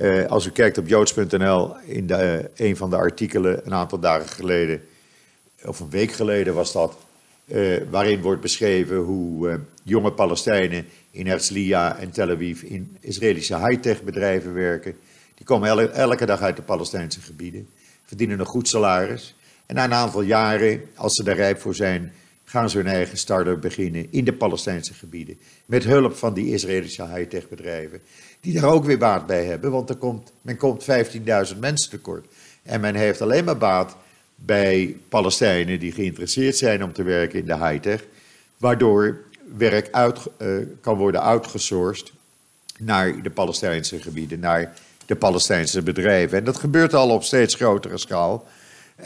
Uh, 0.00 0.26
als 0.26 0.46
u 0.46 0.50
kijkt 0.50 0.78
op 0.78 0.88
joods.nl 0.88 1.76
in 1.76 2.06
de, 2.06 2.50
een 2.56 2.76
van 2.76 2.90
de 2.90 2.96
artikelen 2.96 3.66
een 3.66 3.74
aantal 3.74 3.98
dagen 3.98 4.28
geleden, 4.28 4.82
of 5.64 5.80
een 5.80 5.90
week 5.90 6.12
geleden 6.12 6.54
was 6.54 6.72
dat, 6.72 6.96
waarin 7.90 8.20
wordt 8.20 8.40
beschreven 8.40 8.96
hoe 8.96 9.60
jonge 9.82 10.12
Palestijnen 10.12 10.86
in 11.10 11.26
Herzliya 11.26 11.96
en 11.96 12.10
Tel 12.10 12.30
Aviv 12.30 12.62
in 12.62 12.96
Israëlische 13.00 13.58
high-tech 13.58 14.02
bedrijven 14.02 14.54
werken. 14.54 14.96
Die 15.34 15.46
komen 15.46 15.94
elke 15.94 16.26
dag 16.26 16.40
uit 16.40 16.56
de 16.56 16.62
Palestijnse 16.62 17.20
gebieden, 17.20 17.68
verdienen 18.04 18.40
een 18.40 18.46
goed 18.46 18.68
salaris. 18.68 19.34
En 19.66 19.74
na 19.74 19.84
een 19.84 19.94
aantal 19.94 20.22
jaren, 20.22 20.82
als 20.94 21.14
ze 21.14 21.24
daar 21.24 21.36
rijp 21.36 21.60
voor 21.60 21.74
zijn, 21.74 22.12
gaan 22.48 22.70
ze 22.70 22.76
hun 22.76 22.86
eigen 22.86 23.18
start-up 23.18 23.60
beginnen 23.60 24.06
in 24.10 24.24
de 24.24 24.32
Palestijnse 24.32 24.94
gebieden. 24.94 25.38
Met 25.66 25.84
hulp 25.84 26.16
van 26.16 26.34
die 26.34 26.52
Israëlische 26.52 27.06
high-tech 27.06 27.48
bedrijven, 27.48 28.00
die 28.40 28.60
daar 28.60 28.72
ook 28.72 28.84
weer 28.84 28.98
baat 28.98 29.26
bij 29.26 29.44
hebben, 29.44 29.70
want 29.70 29.88
er 29.88 29.96
komt, 29.96 30.32
men 30.42 30.56
komt 30.56 30.86
15.000 31.52 31.58
mensen 31.58 31.90
tekort. 31.90 32.26
En 32.62 32.80
men 32.80 32.94
heeft 32.94 33.20
alleen 33.20 33.44
maar 33.44 33.56
baat 33.56 33.96
bij 34.34 34.96
Palestijnen 35.08 35.80
die 35.80 35.92
geïnteresseerd 35.92 36.56
zijn 36.56 36.84
om 36.84 36.92
te 36.92 37.02
werken 37.02 37.38
in 37.38 37.46
de 37.46 37.56
high-tech, 37.56 38.04
waardoor 38.56 39.18
werk 39.56 39.88
uit, 39.90 40.18
uh, 40.38 40.66
kan 40.80 40.96
worden 40.96 41.20
outgesourced 41.20 42.12
naar 42.78 43.22
de 43.22 43.30
Palestijnse 43.30 44.00
gebieden, 44.00 44.40
naar 44.40 44.74
de 45.06 45.16
Palestijnse 45.16 45.82
bedrijven. 45.82 46.38
En 46.38 46.44
dat 46.44 46.56
gebeurt 46.56 46.94
al 46.94 47.10
op 47.10 47.24
steeds 47.24 47.54
grotere 47.54 47.98
schaal. 47.98 48.46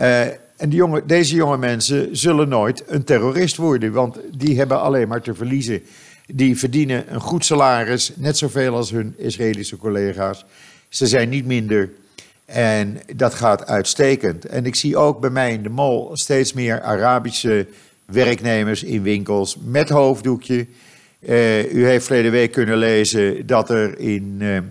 Uh, 0.00 0.26
en 0.62 0.68
die 0.68 1.06
deze 1.06 1.34
jonge 1.34 1.58
mensen 1.58 2.16
zullen 2.16 2.48
nooit 2.48 2.84
een 2.86 3.04
terrorist 3.04 3.56
worden, 3.56 3.92
want 3.92 4.18
die 4.36 4.58
hebben 4.58 4.80
alleen 4.80 5.08
maar 5.08 5.22
te 5.22 5.34
verliezen. 5.34 5.82
Die 6.26 6.58
verdienen 6.58 7.14
een 7.14 7.20
goed 7.20 7.44
salaris, 7.44 8.12
net 8.16 8.38
zoveel 8.38 8.74
als 8.74 8.90
hun 8.90 9.14
Israëlische 9.16 9.76
collega's. 9.76 10.44
Ze 10.88 11.06
zijn 11.06 11.28
niet 11.28 11.46
minder. 11.46 11.90
En 12.44 13.00
dat 13.16 13.34
gaat 13.34 13.66
uitstekend. 13.66 14.44
En 14.44 14.66
ik 14.66 14.74
zie 14.74 14.96
ook 14.96 15.20
bij 15.20 15.30
mij 15.30 15.52
in 15.52 15.62
de 15.62 15.68
mol 15.68 16.10
steeds 16.12 16.52
meer 16.52 16.80
Arabische 16.80 17.66
werknemers 18.04 18.82
in 18.82 19.02
winkels 19.02 19.56
met 19.64 19.88
hoofddoekje. 19.88 20.66
Uh, 21.20 21.72
u 21.72 21.86
heeft 21.86 22.06
verleden 22.06 22.30
week 22.30 22.52
kunnen 22.52 22.76
lezen 22.76 23.46
dat 23.46 23.70
er 23.70 23.98
in, 23.98 24.36
uh, 24.38 24.56
uh, 24.56 24.62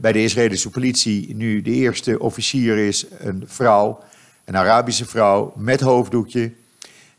bij 0.00 0.12
de 0.12 0.22
Israëlische 0.22 0.70
politie 0.70 1.34
nu 1.34 1.62
de 1.62 1.70
eerste 1.70 2.18
officier 2.18 2.78
is, 2.78 3.06
een 3.18 3.44
vrouw, 3.46 4.06
een 4.48 4.56
Arabische 4.56 5.06
vrouw 5.06 5.52
met 5.56 5.80
hoofddoekje, 5.80 6.52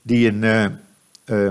die 0.01 0.27
een 0.27 0.79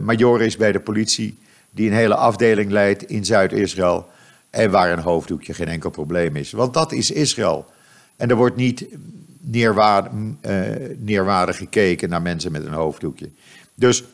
major 0.02 0.42
is 0.42 0.56
bij 0.56 0.72
de 0.72 0.80
politie, 0.80 1.38
die 1.70 1.90
een 1.90 1.96
hele 1.96 2.14
afdeling 2.14 2.70
leidt 2.70 3.02
in 3.02 3.24
Zuid-Israël 3.24 4.08
en 4.50 4.70
waar 4.70 4.92
een 4.92 4.98
hoofddoekje 4.98 5.54
geen 5.54 5.68
enkel 5.68 5.90
probleem 5.90 6.36
is. 6.36 6.50
Want 6.50 6.74
dat 6.74 6.92
is 6.92 7.10
Israël. 7.10 7.66
En 8.16 8.30
er 8.30 8.36
wordt 8.36 8.56
niet 8.56 8.86
neerwaardig, 9.40 10.12
uh, 10.46 10.60
neerwaardig 10.96 11.56
gekeken 11.56 12.08
naar 12.08 12.22
mensen 12.22 12.52
met 12.52 12.64
een 12.64 12.72
hoofddoekje. 12.72 13.28
Dus 13.74 14.04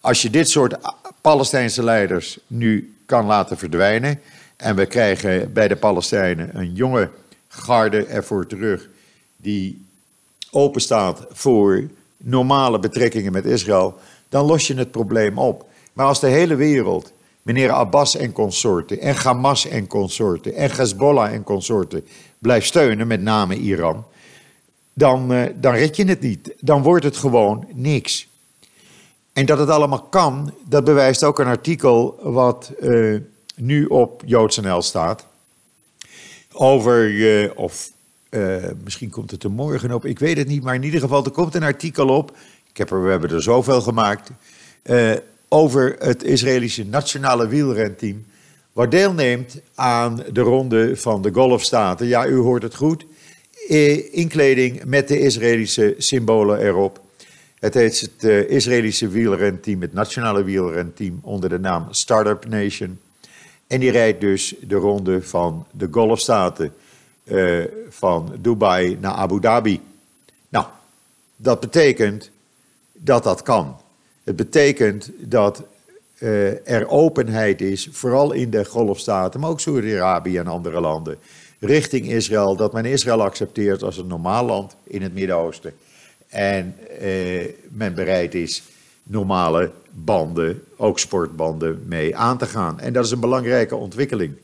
als 0.00 0.22
je 0.22 0.30
dit 0.30 0.48
soort 0.48 0.76
Palestijnse 1.20 1.84
leiders 1.84 2.38
nu 2.46 2.94
kan 3.06 3.26
laten 3.26 3.58
verdwijnen. 3.58 4.20
en 4.56 4.76
we 4.76 4.86
krijgen 4.86 5.52
bij 5.52 5.68
de 5.68 5.76
Palestijnen 5.76 6.58
een 6.58 6.74
jonge 6.74 7.10
garde 7.48 8.06
ervoor 8.06 8.46
terug. 8.46 8.88
die 9.36 9.81
openstaat 10.52 11.26
voor 11.30 11.88
normale 12.16 12.78
betrekkingen 12.78 13.32
met 13.32 13.44
Israël. 13.44 13.94
dan 14.28 14.46
los 14.46 14.66
je 14.66 14.74
het 14.74 14.90
probleem 14.90 15.38
op. 15.38 15.66
Maar 15.92 16.06
als 16.06 16.20
de 16.20 16.26
hele 16.26 16.54
wereld 16.54 17.12
meneer 17.42 17.70
Abbas 17.70 18.16
en 18.16 18.32
consorten, 18.32 19.00
en 19.00 19.14
Hamas 19.14 19.66
en 19.66 19.86
consorten, 19.86 20.54
en 20.54 20.70
Hezbollah 20.70 21.32
en 21.32 21.44
consorten 21.44 22.06
blijft 22.38 22.66
steunen, 22.66 23.06
met 23.06 23.22
name 23.22 23.56
Iran, 23.56 24.04
dan, 24.92 25.32
uh, 25.32 25.42
dan 25.54 25.74
red 25.74 25.96
je 25.96 26.04
het 26.04 26.20
niet. 26.20 26.54
Dan 26.60 26.82
wordt 26.82 27.04
het 27.04 27.16
gewoon 27.16 27.66
niks. 27.72 28.28
En 29.32 29.46
dat 29.46 29.58
het 29.58 29.68
allemaal 29.68 30.02
kan, 30.02 30.54
dat 30.68 30.84
bewijst 30.84 31.24
ook 31.24 31.38
een 31.38 31.46
artikel 31.46 32.18
wat 32.22 32.72
uh, 32.80 33.20
nu 33.56 33.84
op 33.84 34.22
JoodsNL 34.26 34.82
staat. 34.82 35.26
Over, 36.52 37.52
of 37.56 37.90
eh, 38.32 38.56
misschien 38.84 39.10
komt 39.10 39.30
het 39.30 39.42
er 39.42 39.50
morgen 39.50 39.92
op, 39.92 40.04
ik 40.04 40.18
weet 40.18 40.36
het 40.36 40.48
niet, 40.48 40.62
maar 40.62 40.74
in 40.74 40.82
ieder 40.82 41.00
geval, 41.00 41.24
er 41.24 41.30
komt 41.30 41.54
een 41.54 41.62
artikel 41.62 42.08
op. 42.08 42.36
Ik 42.70 42.76
heb 42.76 42.90
er, 42.90 43.02
we 43.04 43.10
hebben 43.10 43.30
er 43.30 43.42
zoveel 43.42 43.80
gemaakt. 43.80 44.30
Uh, 44.84 45.12
over 45.48 45.96
het 45.98 46.22
Israëlische 46.22 46.84
nationale 46.84 47.48
wielrenteam. 47.48 48.24
Wat 48.72 48.90
deelneemt 48.90 49.60
aan 49.74 50.22
de 50.32 50.40
ronde 50.40 50.96
van 50.96 51.22
de 51.22 51.32
Golfstaten. 51.32 52.06
Ja, 52.06 52.26
u 52.26 52.36
hoort 52.36 52.62
het 52.62 52.74
goed. 52.74 53.04
Inkleding 54.10 54.84
met 54.84 55.08
de 55.08 55.18
Israëlische 55.18 55.94
symbolen 55.98 56.58
erop. 56.60 57.00
Het 57.58 57.74
heet 57.74 58.00
het 58.00 58.48
Israëlische 58.48 59.08
wielrenteam, 59.08 59.80
het 59.80 59.92
nationale 59.92 60.44
wielrenteam, 60.44 61.18
onder 61.22 61.48
de 61.48 61.58
naam 61.58 61.86
Startup 61.90 62.46
Nation. 62.48 62.98
En 63.66 63.80
die 63.80 63.90
rijdt 63.90 64.20
dus 64.20 64.54
de 64.60 64.76
ronde 64.76 65.22
van 65.22 65.66
de 65.70 65.88
Golfstaten. 65.90 66.72
Uh, 67.24 67.64
van 67.88 68.32
Dubai 68.40 68.96
naar 69.00 69.12
Abu 69.12 69.40
Dhabi. 69.40 69.80
Nou, 70.48 70.66
dat 71.36 71.60
betekent 71.60 72.30
dat 72.92 73.22
dat 73.22 73.42
kan. 73.42 73.76
Het 74.24 74.36
betekent 74.36 75.10
dat 75.18 75.62
uh, 76.18 76.68
er 76.68 76.88
openheid 76.88 77.60
is, 77.60 77.88
vooral 77.92 78.32
in 78.32 78.50
de 78.50 78.64
Golfstaten, 78.64 79.40
maar 79.40 79.50
ook 79.50 79.60
Saudi-Arabië 79.60 80.38
en 80.38 80.46
andere 80.46 80.80
landen, 80.80 81.18
richting 81.58 82.10
Israël, 82.10 82.56
dat 82.56 82.72
men 82.72 82.84
Israël 82.84 83.22
accepteert 83.22 83.82
als 83.82 83.96
een 83.96 84.06
normaal 84.06 84.44
land 84.44 84.76
in 84.84 85.02
het 85.02 85.14
Midden-Oosten. 85.14 85.72
En 86.28 86.76
uh, 87.02 87.48
men 87.68 87.94
bereid 87.94 88.34
is 88.34 88.62
normale 89.02 89.70
banden, 89.90 90.62
ook 90.76 90.98
sportbanden, 90.98 91.82
mee 91.86 92.16
aan 92.16 92.38
te 92.38 92.46
gaan. 92.46 92.80
En 92.80 92.92
dat 92.92 93.04
is 93.04 93.10
een 93.10 93.20
belangrijke 93.20 93.76
ontwikkeling. 93.76 94.34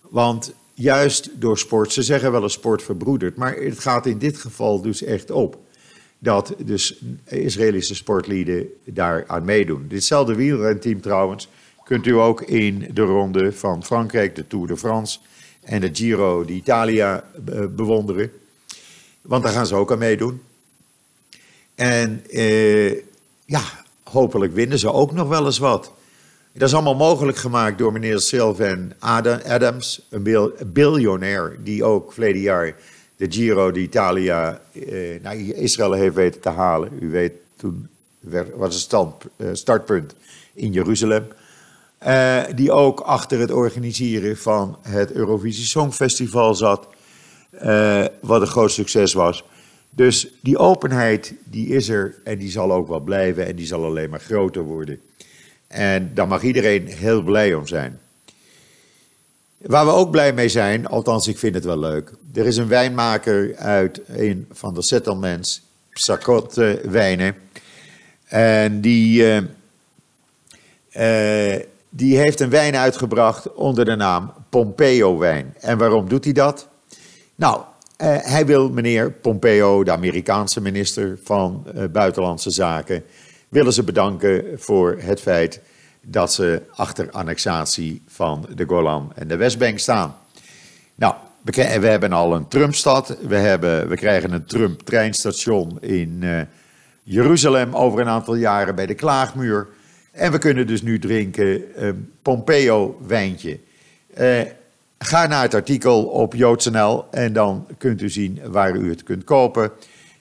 Want 0.00 0.52
juist 0.78 1.30
door 1.34 1.58
sport, 1.58 1.92
ze 1.92 2.02
zeggen 2.02 2.32
wel 2.32 2.42
eens 2.42 2.52
sport 2.52 2.82
verbroedert, 2.82 3.36
maar 3.36 3.56
het 3.56 3.78
gaat 3.78 4.06
in 4.06 4.18
dit 4.18 4.38
geval 4.38 4.80
dus 4.80 5.02
echt 5.02 5.30
op 5.30 5.58
dat 6.18 6.54
dus 6.64 7.00
Israëlische 7.24 7.94
sportlieden 7.94 8.66
daar 8.84 9.24
aan 9.26 9.44
meedoen. 9.44 9.84
Ditzelfde 9.88 10.34
wielrenteam 10.34 11.00
trouwens 11.00 11.48
kunt 11.84 12.06
u 12.06 12.12
ook 12.12 12.42
in 12.42 12.90
de 12.94 13.02
ronde 13.02 13.52
van 13.52 13.84
Frankrijk, 13.84 14.34
de 14.36 14.46
Tour 14.46 14.66
de 14.66 14.76
France 14.76 15.18
en 15.62 15.80
de 15.80 15.90
Giro 15.92 16.44
d'Italia 16.44 17.24
eh, 17.46 17.64
bewonderen. 17.70 18.30
Want 19.22 19.42
daar 19.42 19.52
gaan 19.52 19.66
ze 19.66 19.74
ook 19.74 19.92
aan 19.92 19.98
meedoen. 19.98 20.40
En 21.74 22.24
eh, 22.30 22.90
ja, 23.44 23.62
hopelijk 24.02 24.54
winnen 24.54 24.78
ze 24.78 24.92
ook 24.92 25.12
nog 25.12 25.28
wel 25.28 25.46
eens 25.46 25.58
wat. 25.58 25.92
Dat 26.52 26.68
is 26.68 26.74
allemaal 26.74 26.94
mogelijk 26.94 27.38
gemaakt 27.38 27.78
door 27.78 27.92
meneer 27.92 28.18
Sylvain 28.18 28.92
Adams, 28.98 30.06
een 30.10 30.52
biljonair 30.72 31.56
die 31.62 31.84
ook 31.84 32.12
verleden 32.12 32.40
jaar 32.40 32.74
de 33.16 33.26
Giro 33.30 33.70
d'Italia 33.70 34.60
eh, 34.72 35.20
naar 35.22 35.36
Israël 35.36 35.92
heeft 35.92 36.14
weten 36.14 36.40
te 36.40 36.48
halen. 36.48 36.90
U 37.00 37.10
weet, 37.10 37.32
toen 37.56 37.88
was 38.54 38.82
het 38.82 39.04
eh, 39.36 39.46
startpunt 39.52 40.14
in 40.54 40.72
Jeruzalem. 40.72 41.26
Uh, 42.06 42.42
die 42.54 42.72
ook 42.72 43.00
achter 43.00 43.38
het 43.38 43.50
organiseren 43.50 44.36
van 44.36 44.78
het 44.82 45.12
Eurovisie 45.12 45.64
Songfestival 45.64 46.54
zat. 46.54 46.88
Uh, 47.62 48.04
wat 48.20 48.40
een 48.40 48.46
groot 48.46 48.70
succes 48.70 49.12
was. 49.12 49.44
Dus 49.90 50.28
die 50.40 50.58
openheid 50.58 51.34
die 51.44 51.68
is 51.68 51.88
er 51.88 52.14
en 52.24 52.38
die 52.38 52.50
zal 52.50 52.72
ook 52.72 52.88
wel 52.88 53.00
blijven 53.00 53.46
en 53.46 53.56
die 53.56 53.66
zal 53.66 53.84
alleen 53.84 54.10
maar 54.10 54.20
groter 54.20 54.62
worden. 54.62 55.00
En 55.68 56.10
daar 56.14 56.28
mag 56.28 56.42
iedereen 56.42 56.86
heel 56.86 57.22
blij 57.22 57.54
om 57.54 57.66
zijn. 57.66 57.98
Waar 59.58 59.86
we 59.86 59.92
ook 59.92 60.10
blij 60.10 60.32
mee 60.32 60.48
zijn, 60.48 60.86
althans 60.86 61.28
ik 61.28 61.38
vind 61.38 61.54
het 61.54 61.64
wel 61.64 61.78
leuk. 61.78 62.12
Er 62.34 62.46
is 62.46 62.56
een 62.56 62.68
wijnmaker 62.68 63.56
uit 63.56 64.00
een 64.06 64.46
van 64.52 64.74
de 64.74 64.82
settlements, 64.82 65.62
Psakot 65.92 66.54
wijnen. 66.82 67.34
En 68.24 68.80
die, 68.80 69.22
uh, 69.22 69.36
uh, 71.56 71.62
die 71.88 72.16
heeft 72.16 72.40
een 72.40 72.50
wijn 72.50 72.76
uitgebracht 72.76 73.54
onder 73.54 73.84
de 73.84 73.96
naam 73.96 74.32
Pompeo 74.48 75.18
wijn. 75.18 75.54
En 75.60 75.78
waarom 75.78 76.08
doet 76.08 76.24
hij 76.24 76.32
dat? 76.32 76.68
Nou, 77.34 77.56
uh, 77.56 77.64
hij 78.20 78.46
wil 78.46 78.70
meneer 78.70 79.10
Pompeo, 79.10 79.84
de 79.84 79.92
Amerikaanse 79.92 80.60
minister 80.60 81.18
van 81.24 81.66
Buitenlandse 81.92 82.50
Zaken, 82.50 83.04
willen 83.48 83.72
ze 83.72 83.82
bedanken 83.82 84.44
voor 84.56 84.96
het 85.00 85.20
feit 85.20 85.60
dat 86.00 86.32
ze 86.32 86.62
achter 86.74 87.10
annexatie 87.10 88.02
van 88.06 88.46
de 88.54 88.64
Golan 88.64 89.12
en 89.14 89.28
de 89.28 89.36
Westbank 89.36 89.78
staan. 89.78 90.16
Nou, 90.94 91.14
we, 91.42 91.86
hebben 91.86 92.12
al 92.12 92.34
een 92.34 92.48
Trumpstad, 92.48 93.16
we, 93.20 93.84
we 93.88 93.96
krijgen 93.96 94.32
een 94.32 94.44
Trump-treinstation 94.44 95.80
in 95.80 96.18
uh, 96.22 96.40
Jeruzalem 97.02 97.76
over 97.76 98.00
een 98.00 98.08
aantal 98.08 98.34
jaren 98.34 98.74
bij 98.74 98.86
de 98.86 98.94
Klaagmuur. 98.94 99.66
En 100.12 100.32
we 100.32 100.38
kunnen 100.38 100.66
dus 100.66 100.82
nu 100.82 100.98
drinken 100.98 101.62
een 101.86 102.12
Pompeo-wijntje. 102.22 103.58
Uh, 104.18 104.40
ga 104.98 105.26
naar 105.26 105.42
het 105.42 105.54
artikel 105.54 106.04
op 106.04 106.34
JoodsNL 106.34 107.04
en 107.10 107.32
dan 107.32 107.66
kunt 107.78 108.02
u 108.02 108.08
zien 108.08 108.40
waar 108.44 108.76
u 108.76 108.90
het 108.90 109.02
kunt 109.02 109.24
kopen. 109.24 109.70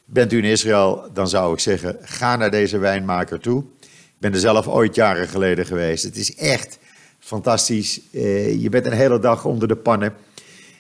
Bent 0.10 0.34
u 0.34 0.38
in 0.38 0.43
Israël, 0.43 1.10
dan 1.13 1.28
zou 1.28 1.54
ik 1.54 1.60
zeggen, 1.60 1.98
ga 2.02 2.36
naar 2.36 2.52
deze 2.52 2.78
wijnmaker 2.78 3.39
toe. 3.39 3.63
Ik 3.82 4.17
ben 4.17 4.34
er 4.34 4.39
zelf 4.39 4.67
ooit 4.67 4.96
jaren 4.96 5.28
geleden 5.28 5.65
geweest. 5.65 6.04
Het 6.04 6.17
is 6.17 6.36
echt 6.36 6.80
fantastisch. 7.20 8.00
Uh, 8.12 8.62
je 8.62 8.70
bent 8.70 8.86
een 8.86 8.91
hele 8.91 9.20
dag 9.20 9.46
onder 9.46 9.67
de 9.67 9.76
pannen. 9.76 10.13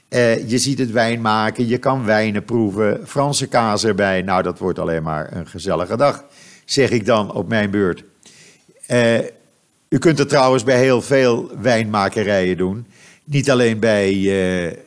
Uh, 0.09 0.49
je 0.49 0.57
ziet 0.57 0.79
het 0.79 0.91
wijn 0.91 1.21
maken, 1.21 1.67
je 1.67 1.77
kan 1.77 2.05
wijnen 2.05 2.43
proeven, 2.43 3.07
Franse 3.07 3.47
kaas 3.47 3.83
erbij. 3.83 4.21
Nou, 4.21 4.43
dat 4.43 4.59
wordt 4.59 4.79
alleen 4.79 5.03
maar 5.03 5.35
een 5.35 5.47
gezellige 5.47 5.97
dag, 5.97 6.23
zeg 6.65 6.89
ik 6.89 7.05
dan 7.05 7.33
op 7.33 7.47
mijn 7.47 7.69
beurt. 7.71 8.03
Uh, 8.87 9.17
u 9.89 9.97
kunt 9.99 10.17
het 10.17 10.29
trouwens 10.29 10.63
bij 10.63 10.79
heel 10.79 11.01
veel 11.01 11.51
wijnmakerijen 11.61 12.57
doen. 12.57 12.87
Niet 13.23 13.51
alleen 13.51 13.79
bij 13.79 14.77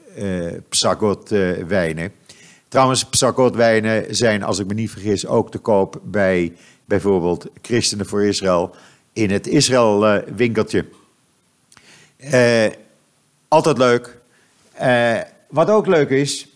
Psagot 0.68 1.28
wijnen. 1.66 2.12
Trouwens, 2.70 3.04
Psagot 3.04 3.54
wijnen 3.54 4.14
zijn, 4.14 4.42
als 4.42 4.58
ik 4.58 4.66
me 4.66 4.74
niet 4.74 4.90
vergis, 4.90 5.26
ook 5.26 5.50
te 5.50 5.58
koop 5.58 6.00
bij 6.04 6.52
bijvoorbeeld 6.84 7.46
Christenen 7.62 8.06
voor 8.06 8.24
Israël 8.24 8.74
in 9.12 9.30
het 9.30 9.46
Israël-winkeltje. 9.46 10.84
Uh, 12.18 12.66
altijd 13.48 13.78
leuk. 13.78 14.18
Uh, 14.82 15.18
wat 15.48 15.70
ook 15.70 15.86
leuk 15.86 16.10
is, 16.10 16.48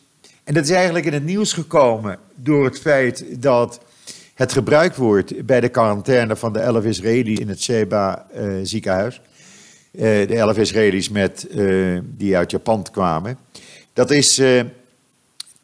en 0.44 0.54
dat 0.54 0.64
is 0.64 0.70
eigenlijk 0.70 1.04
in 1.04 1.12
het 1.12 1.24
nieuws 1.24 1.52
gekomen 1.52 2.18
door 2.34 2.64
het 2.64 2.80
feit 2.80 3.42
dat 3.42 3.80
het 4.34 4.52
gebruikt 4.52 4.96
wordt 4.96 5.46
bij 5.46 5.60
de 5.60 5.68
quarantaine 5.68 6.36
van 6.36 6.52
de 6.52 6.58
elf 6.58 6.84
Israëli's 6.84 7.38
in 7.38 7.48
het 7.48 7.62
Sheba 7.62 8.26
ziekenhuis. 8.62 9.20
de 9.90 10.34
elf 10.36 10.58
Israëli's 10.58 11.08
met, 11.08 11.46
die 12.02 12.36
uit 12.36 12.50
Japan 12.50 12.86
kwamen. 12.90 13.38
Dat 13.92 14.10
is 14.10 14.42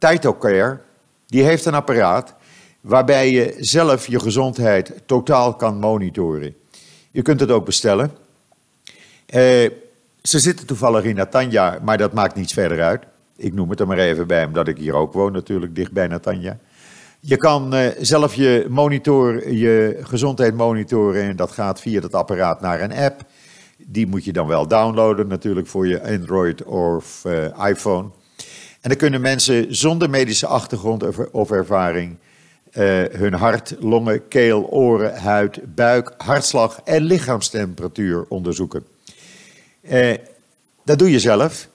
Taito 0.01 0.35
Care. 0.35 0.79
Die 1.27 1.43
heeft 1.43 1.65
een 1.65 1.75
apparaat 1.75 2.35
waarbij 2.81 3.31
je 3.31 3.55
zelf 3.59 4.07
je 4.07 4.21
gezondheid 4.21 4.93
totaal 5.07 5.55
kan 5.55 5.79
monitoren. 5.79 6.55
Je 7.11 7.23
kunt 7.23 7.41
het 7.41 7.51
ook 7.51 7.65
bestellen. 7.65 8.11
Uh, 9.35 9.71
ze 10.23 10.39
zitten 10.39 10.67
toevallig 10.67 11.05
in 11.05 11.15
Natanja, 11.15 11.79
maar 11.83 11.99
dat 11.99 12.13
maakt 12.13 12.35
niets 12.35 12.53
verder 12.53 12.83
uit. 12.83 13.03
Ik 13.37 13.55
noem 13.55 13.71
het 13.71 13.81
er 13.81 13.87
maar 13.87 13.99
even 13.99 14.27
bij, 14.27 14.45
omdat 14.45 14.69
ik 14.69 14.77
hier 14.77 14.95
ook 14.95 15.13
woon, 15.13 15.33
natuurlijk 15.33 15.75
dicht 15.75 15.93
bij 15.93 16.07
Natanja. 16.07 16.59
Je 17.21 17.37
kan 17.37 17.75
uh, 17.75 17.87
zelf 18.01 18.35
je, 18.35 18.67
monitor, 18.69 19.53
je 19.53 19.99
gezondheid 20.03 20.55
monitoren 20.55 21.23
en 21.23 21.37
dat 21.37 21.51
gaat 21.51 21.81
via 21.81 22.01
dat 22.01 22.15
apparaat 22.15 22.61
naar 22.61 22.81
een 22.81 22.95
app. 22.95 23.21
Die 23.77 24.07
moet 24.07 24.25
je 24.25 24.33
dan 24.33 24.47
wel 24.47 24.69
downloaden, 24.69 25.27
natuurlijk 25.27 25.67
voor 25.67 25.87
je 25.87 26.03
Android 26.03 26.63
of 26.63 27.25
uh, 27.27 27.69
iPhone. 27.69 28.09
En 28.81 28.89
dan 28.89 28.97
kunnen 28.97 29.21
mensen 29.21 29.77
zonder 29.77 30.11
medische 30.11 30.47
achtergrond 30.47 31.31
of 31.31 31.51
ervaring 31.51 32.17
uh, 32.73 33.03
hun 33.11 33.33
hart, 33.33 33.75
longen, 33.79 34.29
keel, 34.29 34.71
oren, 34.71 35.17
huid, 35.17 35.75
buik, 35.75 36.15
hartslag 36.17 36.81
en 36.85 37.03
lichaamstemperatuur 37.03 38.25
onderzoeken. 38.29 38.85
Uh, 39.81 40.15
dat 40.85 40.99
doe 40.99 41.11
je 41.11 41.21
zelf. 41.21 41.69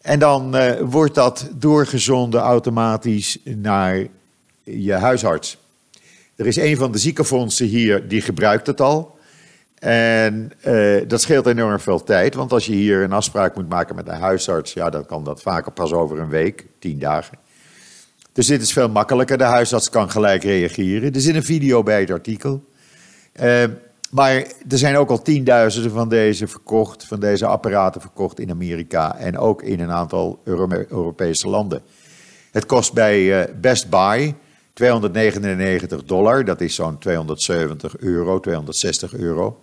En 0.00 0.18
dan 0.18 0.56
uh, 0.56 0.80
wordt 0.80 1.14
dat 1.14 1.48
doorgezonden 1.54 2.40
automatisch 2.40 3.38
naar 3.44 4.06
je 4.62 4.92
huisarts. 4.92 5.58
Er 6.36 6.46
is 6.46 6.56
een 6.56 6.76
van 6.76 6.92
de 6.92 6.98
ziekenfondsen 6.98 7.66
hier 7.66 8.08
die 8.08 8.20
gebruikt 8.20 8.66
het 8.66 8.80
al. 8.80 9.18
En 9.80 10.52
dat 11.06 11.20
scheelt 11.20 11.46
enorm 11.46 11.80
veel 11.80 12.02
tijd, 12.02 12.34
want 12.34 12.52
als 12.52 12.66
je 12.66 12.72
hier 12.72 13.02
een 13.02 13.12
afspraak 13.12 13.54
moet 13.54 13.68
maken 13.68 13.96
met 13.96 14.08
een 14.08 14.20
huisarts, 14.20 14.72
ja, 14.72 14.90
dan 14.90 15.06
kan 15.06 15.24
dat 15.24 15.42
vaker 15.42 15.72
pas 15.72 15.92
over 15.92 16.18
een 16.18 16.28
week, 16.28 16.66
tien 16.78 16.98
dagen. 16.98 17.38
Dus 18.32 18.46
dit 18.46 18.62
is 18.62 18.72
veel 18.72 18.88
makkelijker. 18.88 19.38
De 19.38 19.44
huisarts 19.44 19.90
kan 19.90 20.10
gelijk 20.10 20.42
reageren. 20.42 21.14
Er 21.14 21.20
zit 21.20 21.34
een 21.34 21.42
video 21.42 21.82
bij 21.82 22.00
het 22.00 22.10
artikel. 22.10 22.64
Uh, 23.42 23.64
maar 24.10 24.34
er 24.68 24.78
zijn 24.78 24.96
ook 24.96 25.10
al 25.10 25.22
tienduizenden 25.22 25.90
van 25.90 26.08
deze 26.08 26.46
verkocht, 26.46 27.04
van 27.04 27.20
deze 27.20 27.46
apparaten 27.46 28.00
verkocht 28.00 28.40
in 28.40 28.50
Amerika 28.50 29.16
en 29.16 29.38
ook 29.38 29.62
in 29.62 29.80
een 29.80 29.90
aantal 29.90 30.40
Europese 30.88 31.48
landen. 31.48 31.82
Het 32.50 32.66
kost 32.66 32.92
bij 32.92 33.48
Best 33.60 33.90
Buy 33.90 34.34
299 34.72 36.04
dollar, 36.04 36.44
dat 36.44 36.60
is 36.60 36.74
zo'n 36.74 36.98
270 36.98 37.98
euro, 37.98 38.40
260 38.40 39.14
euro. 39.14 39.58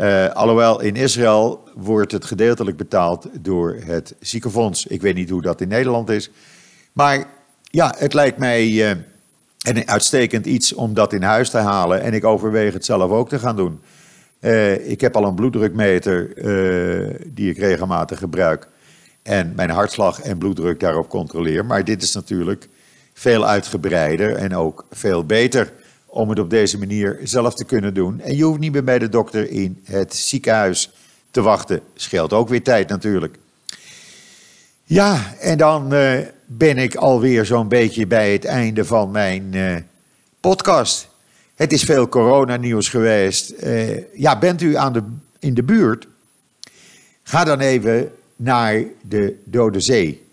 Uh, 0.00 0.28
alhoewel 0.28 0.80
in 0.80 0.96
Israël 0.96 1.64
wordt 1.74 2.12
het 2.12 2.24
gedeeltelijk 2.24 2.76
betaald 2.76 3.28
door 3.40 3.76
het 3.84 4.14
ziekenfonds. 4.20 4.86
Ik 4.86 5.00
weet 5.00 5.14
niet 5.14 5.30
hoe 5.30 5.42
dat 5.42 5.60
in 5.60 5.68
Nederland 5.68 6.08
is. 6.08 6.30
Maar 6.92 7.24
ja, 7.62 7.94
het 7.98 8.14
lijkt 8.14 8.38
mij 8.38 8.68
uh, 8.68 8.90
een 9.60 9.88
uitstekend 9.88 10.46
iets 10.46 10.72
om 10.72 10.94
dat 10.94 11.12
in 11.12 11.22
huis 11.22 11.50
te 11.50 11.58
halen. 11.58 12.00
En 12.00 12.14
ik 12.14 12.24
overweeg 12.24 12.72
het 12.72 12.84
zelf 12.84 13.10
ook 13.10 13.28
te 13.28 13.38
gaan 13.38 13.56
doen. 13.56 13.80
Uh, 14.40 14.90
ik 14.90 15.00
heb 15.00 15.16
al 15.16 15.24
een 15.24 15.34
bloeddrukmeter 15.34 16.28
die 17.26 17.50
ik 17.50 17.58
regelmatig 17.58 18.18
gebruik. 18.18 18.68
En 19.22 19.52
mijn 19.56 19.70
hartslag 19.70 20.20
en 20.20 20.38
bloeddruk 20.38 20.80
daarop 20.80 21.08
controleer. 21.08 21.64
Maar 21.64 21.84
dit 21.84 22.02
is 22.02 22.14
natuurlijk 22.14 22.68
veel 23.20 23.46
uitgebreider 23.46 24.36
en 24.36 24.56
ook 24.56 24.84
veel 24.90 25.24
beter 25.24 25.72
om 26.06 26.28
het 26.28 26.38
op 26.38 26.50
deze 26.50 26.78
manier 26.78 27.18
zelf 27.22 27.54
te 27.54 27.64
kunnen 27.64 27.94
doen. 27.94 28.20
En 28.20 28.36
je 28.36 28.42
hoeft 28.42 28.58
niet 28.58 28.72
meer 28.72 28.84
bij 28.84 28.98
de 28.98 29.08
dokter 29.08 29.50
in 29.50 29.80
het 29.84 30.14
ziekenhuis 30.14 30.90
te 31.30 31.42
wachten. 31.42 31.80
Scheelt 31.94 32.32
ook 32.32 32.48
weer 32.48 32.62
tijd 32.62 32.88
natuurlijk. 32.88 33.38
Ja, 34.84 35.34
en 35.40 35.58
dan 35.58 35.94
uh, 35.94 36.18
ben 36.46 36.78
ik 36.78 36.94
alweer 36.94 37.44
zo'n 37.44 37.68
beetje 37.68 38.06
bij 38.06 38.32
het 38.32 38.44
einde 38.44 38.84
van 38.84 39.10
mijn 39.10 39.52
uh, 39.52 39.76
podcast. 40.40 41.08
Het 41.54 41.72
is 41.72 41.84
veel 41.84 42.08
coronanieuws 42.08 42.88
geweest. 42.88 43.52
Uh, 43.62 44.18
ja, 44.18 44.38
bent 44.38 44.62
u 44.62 44.76
aan 44.76 44.92
de, 44.92 45.02
in 45.38 45.54
de 45.54 45.62
buurt? 45.62 46.06
Ga 47.22 47.44
dan 47.44 47.60
even 47.60 48.12
naar 48.36 48.84
de 49.02 49.34
Dode 49.44 49.80
Zee. 49.80 50.28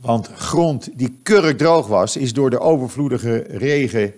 Want 0.00 0.30
grond 0.34 0.88
die 0.94 1.18
kurkdroog 1.22 1.86
was, 1.86 2.16
is 2.16 2.32
door 2.32 2.50
de 2.50 2.60
overvloedige 2.60 3.44
regen 3.48 4.14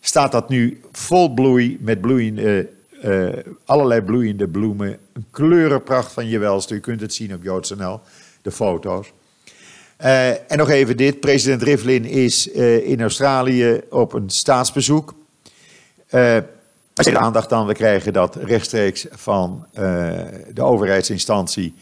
staat 0.00 0.32
dat 0.32 0.48
nu 0.48 0.80
vol 0.92 1.34
bloei 1.34 1.78
met 1.80 2.00
bloeiende, 2.00 2.68
uh, 3.04 3.28
allerlei 3.64 4.00
bloeiende 4.00 4.48
bloemen. 4.48 4.98
Een 5.12 5.26
kleurenpracht 5.30 6.12
van 6.12 6.28
je 6.28 6.38
welste. 6.38 6.74
U 6.74 6.80
kunt 6.80 7.00
het 7.00 7.14
zien 7.14 7.34
op 7.34 7.42
JoodsNL, 7.42 8.00
de 8.42 8.50
foto's. 8.50 9.12
Uh, 10.00 10.28
en 10.28 10.58
nog 10.58 10.68
even 10.68 10.96
dit. 10.96 11.20
President 11.20 11.62
Rivlin 11.62 12.04
is 12.04 12.46
in 12.46 13.00
Australië 13.00 13.80
op 13.90 14.12
een 14.12 14.30
staatsbezoek. 14.30 15.14
De 16.08 17.18
aandacht 17.18 17.48
dan, 17.48 17.66
we 17.66 17.74
krijgen 17.74 18.12
dat 18.12 18.36
rechtstreeks 18.36 19.06
van 19.10 19.66
de 20.54 20.62
overheidsinstantie 20.62 21.74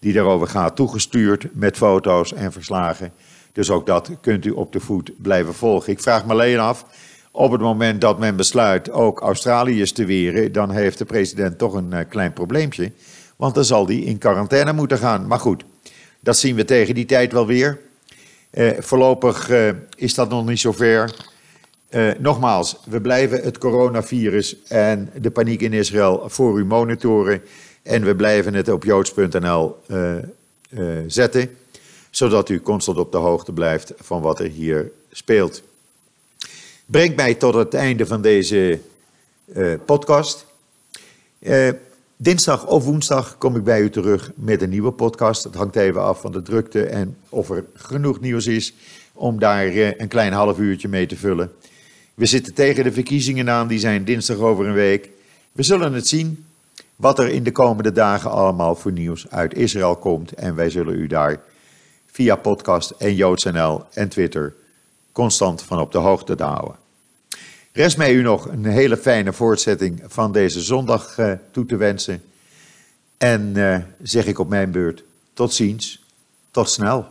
die 0.00 0.12
daarover 0.12 0.46
gaat 0.46 0.76
toegestuurd 0.76 1.46
met 1.52 1.76
foto's 1.76 2.32
en 2.32 2.52
verslagen. 2.52 3.12
Dus 3.52 3.70
ook 3.70 3.86
dat 3.86 4.10
kunt 4.20 4.44
u 4.44 4.50
op 4.50 4.72
de 4.72 4.80
voet 4.80 5.12
blijven 5.22 5.54
volgen. 5.54 5.92
Ik 5.92 6.00
vraag 6.00 6.26
me 6.26 6.32
alleen 6.32 6.58
af, 6.58 6.84
op 7.30 7.52
het 7.52 7.60
moment 7.60 8.00
dat 8.00 8.18
men 8.18 8.36
besluit 8.36 8.90
ook 8.90 9.20
Australiërs 9.20 9.92
te 9.92 10.04
weren, 10.04 10.52
dan 10.52 10.70
heeft 10.70 10.98
de 10.98 11.04
president 11.04 11.58
toch 11.58 11.74
een 11.74 11.90
uh, 11.92 11.98
klein 12.08 12.32
probleempje. 12.32 12.92
Want 13.36 13.54
dan 13.54 13.64
zal 13.64 13.86
hij 13.86 13.96
in 13.96 14.18
quarantaine 14.18 14.72
moeten 14.72 14.98
gaan. 14.98 15.26
Maar 15.26 15.38
goed, 15.38 15.64
dat 16.20 16.36
zien 16.36 16.56
we 16.56 16.64
tegen 16.64 16.94
die 16.94 17.06
tijd 17.06 17.32
wel 17.32 17.46
weer. 17.46 17.80
Uh, 18.52 18.70
voorlopig 18.78 19.50
uh, 19.50 19.68
is 19.96 20.14
dat 20.14 20.28
nog 20.28 20.46
niet 20.46 20.60
zover. 20.60 21.28
nogmaals, 22.18 22.80
we 22.84 23.00
blijven 23.00 23.42
het 23.42 23.58
coronavirus 23.58 24.62
en 24.62 25.10
de 25.20 25.30
paniek 25.30 25.60
in 25.60 25.72
Israël 25.72 26.22
voor 26.26 26.58
u 26.58 26.64
monitoren. 26.64 27.42
En 27.82 28.04
we 28.04 28.16
blijven 28.16 28.54
het 28.54 28.68
op 28.68 28.84
joods.nl 28.84 29.76
zetten, 31.06 31.56
zodat 32.10 32.48
u 32.48 32.60
constant 32.60 32.98
op 32.98 33.12
de 33.12 33.18
hoogte 33.18 33.52
blijft 33.52 33.92
van 33.96 34.22
wat 34.22 34.40
er 34.40 34.48
hier 34.48 34.90
speelt 35.12 35.62
brengt 36.90 37.16
mij 37.16 37.34
tot 37.34 37.54
het 37.54 37.74
einde 37.74 38.06
van 38.06 38.22
deze 38.22 38.78
uh, 39.56 39.74
podcast. 39.84 40.46
Dinsdag 42.16 42.66
of 42.66 42.84
woensdag 42.84 43.38
kom 43.38 43.56
ik 43.56 43.64
bij 43.64 43.80
u 43.80 43.90
terug 43.90 44.30
met 44.34 44.62
een 44.62 44.70
nieuwe 44.70 44.90
podcast. 44.90 45.44
Het 45.44 45.54
hangt 45.54 45.76
even 45.76 46.02
af 46.02 46.20
van 46.20 46.32
de 46.32 46.42
drukte 46.42 46.84
en 46.84 47.16
of 47.28 47.50
er 47.50 47.64
genoeg 47.74 48.20
nieuws 48.20 48.46
is 48.46 48.74
om 49.12 49.38
daar 49.38 49.66
een 49.66 50.08
klein 50.08 50.32
half 50.32 50.58
uurtje 50.58 50.88
mee 50.88 51.06
te 51.06 51.16
vullen. 51.16 51.52
We 52.14 52.26
zitten 52.26 52.54
tegen 52.54 52.84
de 52.84 52.92
verkiezingen 52.92 53.50
aan, 53.50 53.68
die 53.68 53.78
zijn 53.78 54.04
dinsdag 54.04 54.36
over 54.36 54.66
een 54.66 54.74
week. 54.74 55.08
We 55.52 55.62
zullen 55.62 55.92
het 55.92 56.08
zien 56.08 56.44
wat 57.00 57.18
er 57.18 57.28
in 57.28 57.42
de 57.42 57.52
komende 57.52 57.92
dagen 57.92 58.30
allemaal 58.30 58.74
voor 58.74 58.92
nieuws 58.92 59.30
uit 59.30 59.54
Israël 59.54 59.96
komt. 59.96 60.32
En 60.32 60.54
wij 60.54 60.70
zullen 60.70 60.94
u 60.94 61.06
daar 61.06 61.40
via 62.06 62.36
podcast 62.36 62.90
en 62.90 63.14
JoodsNL 63.14 63.84
en 63.92 64.08
Twitter 64.08 64.54
constant 65.12 65.62
van 65.62 65.80
op 65.80 65.92
de 65.92 65.98
hoogte 65.98 66.34
te 66.34 66.42
houden. 66.42 66.76
Rest 67.72 67.96
mij 67.96 68.12
u 68.12 68.22
nog 68.22 68.48
een 68.48 68.64
hele 68.64 68.96
fijne 68.96 69.32
voortzetting 69.32 70.02
van 70.06 70.32
deze 70.32 70.60
zondag 70.60 71.18
uh, 71.18 71.32
toe 71.50 71.66
te 71.66 71.76
wensen. 71.76 72.22
En 73.18 73.52
uh, 73.56 73.78
zeg 74.02 74.26
ik 74.26 74.38
op 74.38 74.48
mijn 74.48 74.70
beurt 74.70 75.04
tot 75.32 75.52
ziens, 75.52 76.04
tot 76.50 76.70
snel. 76.70 77.06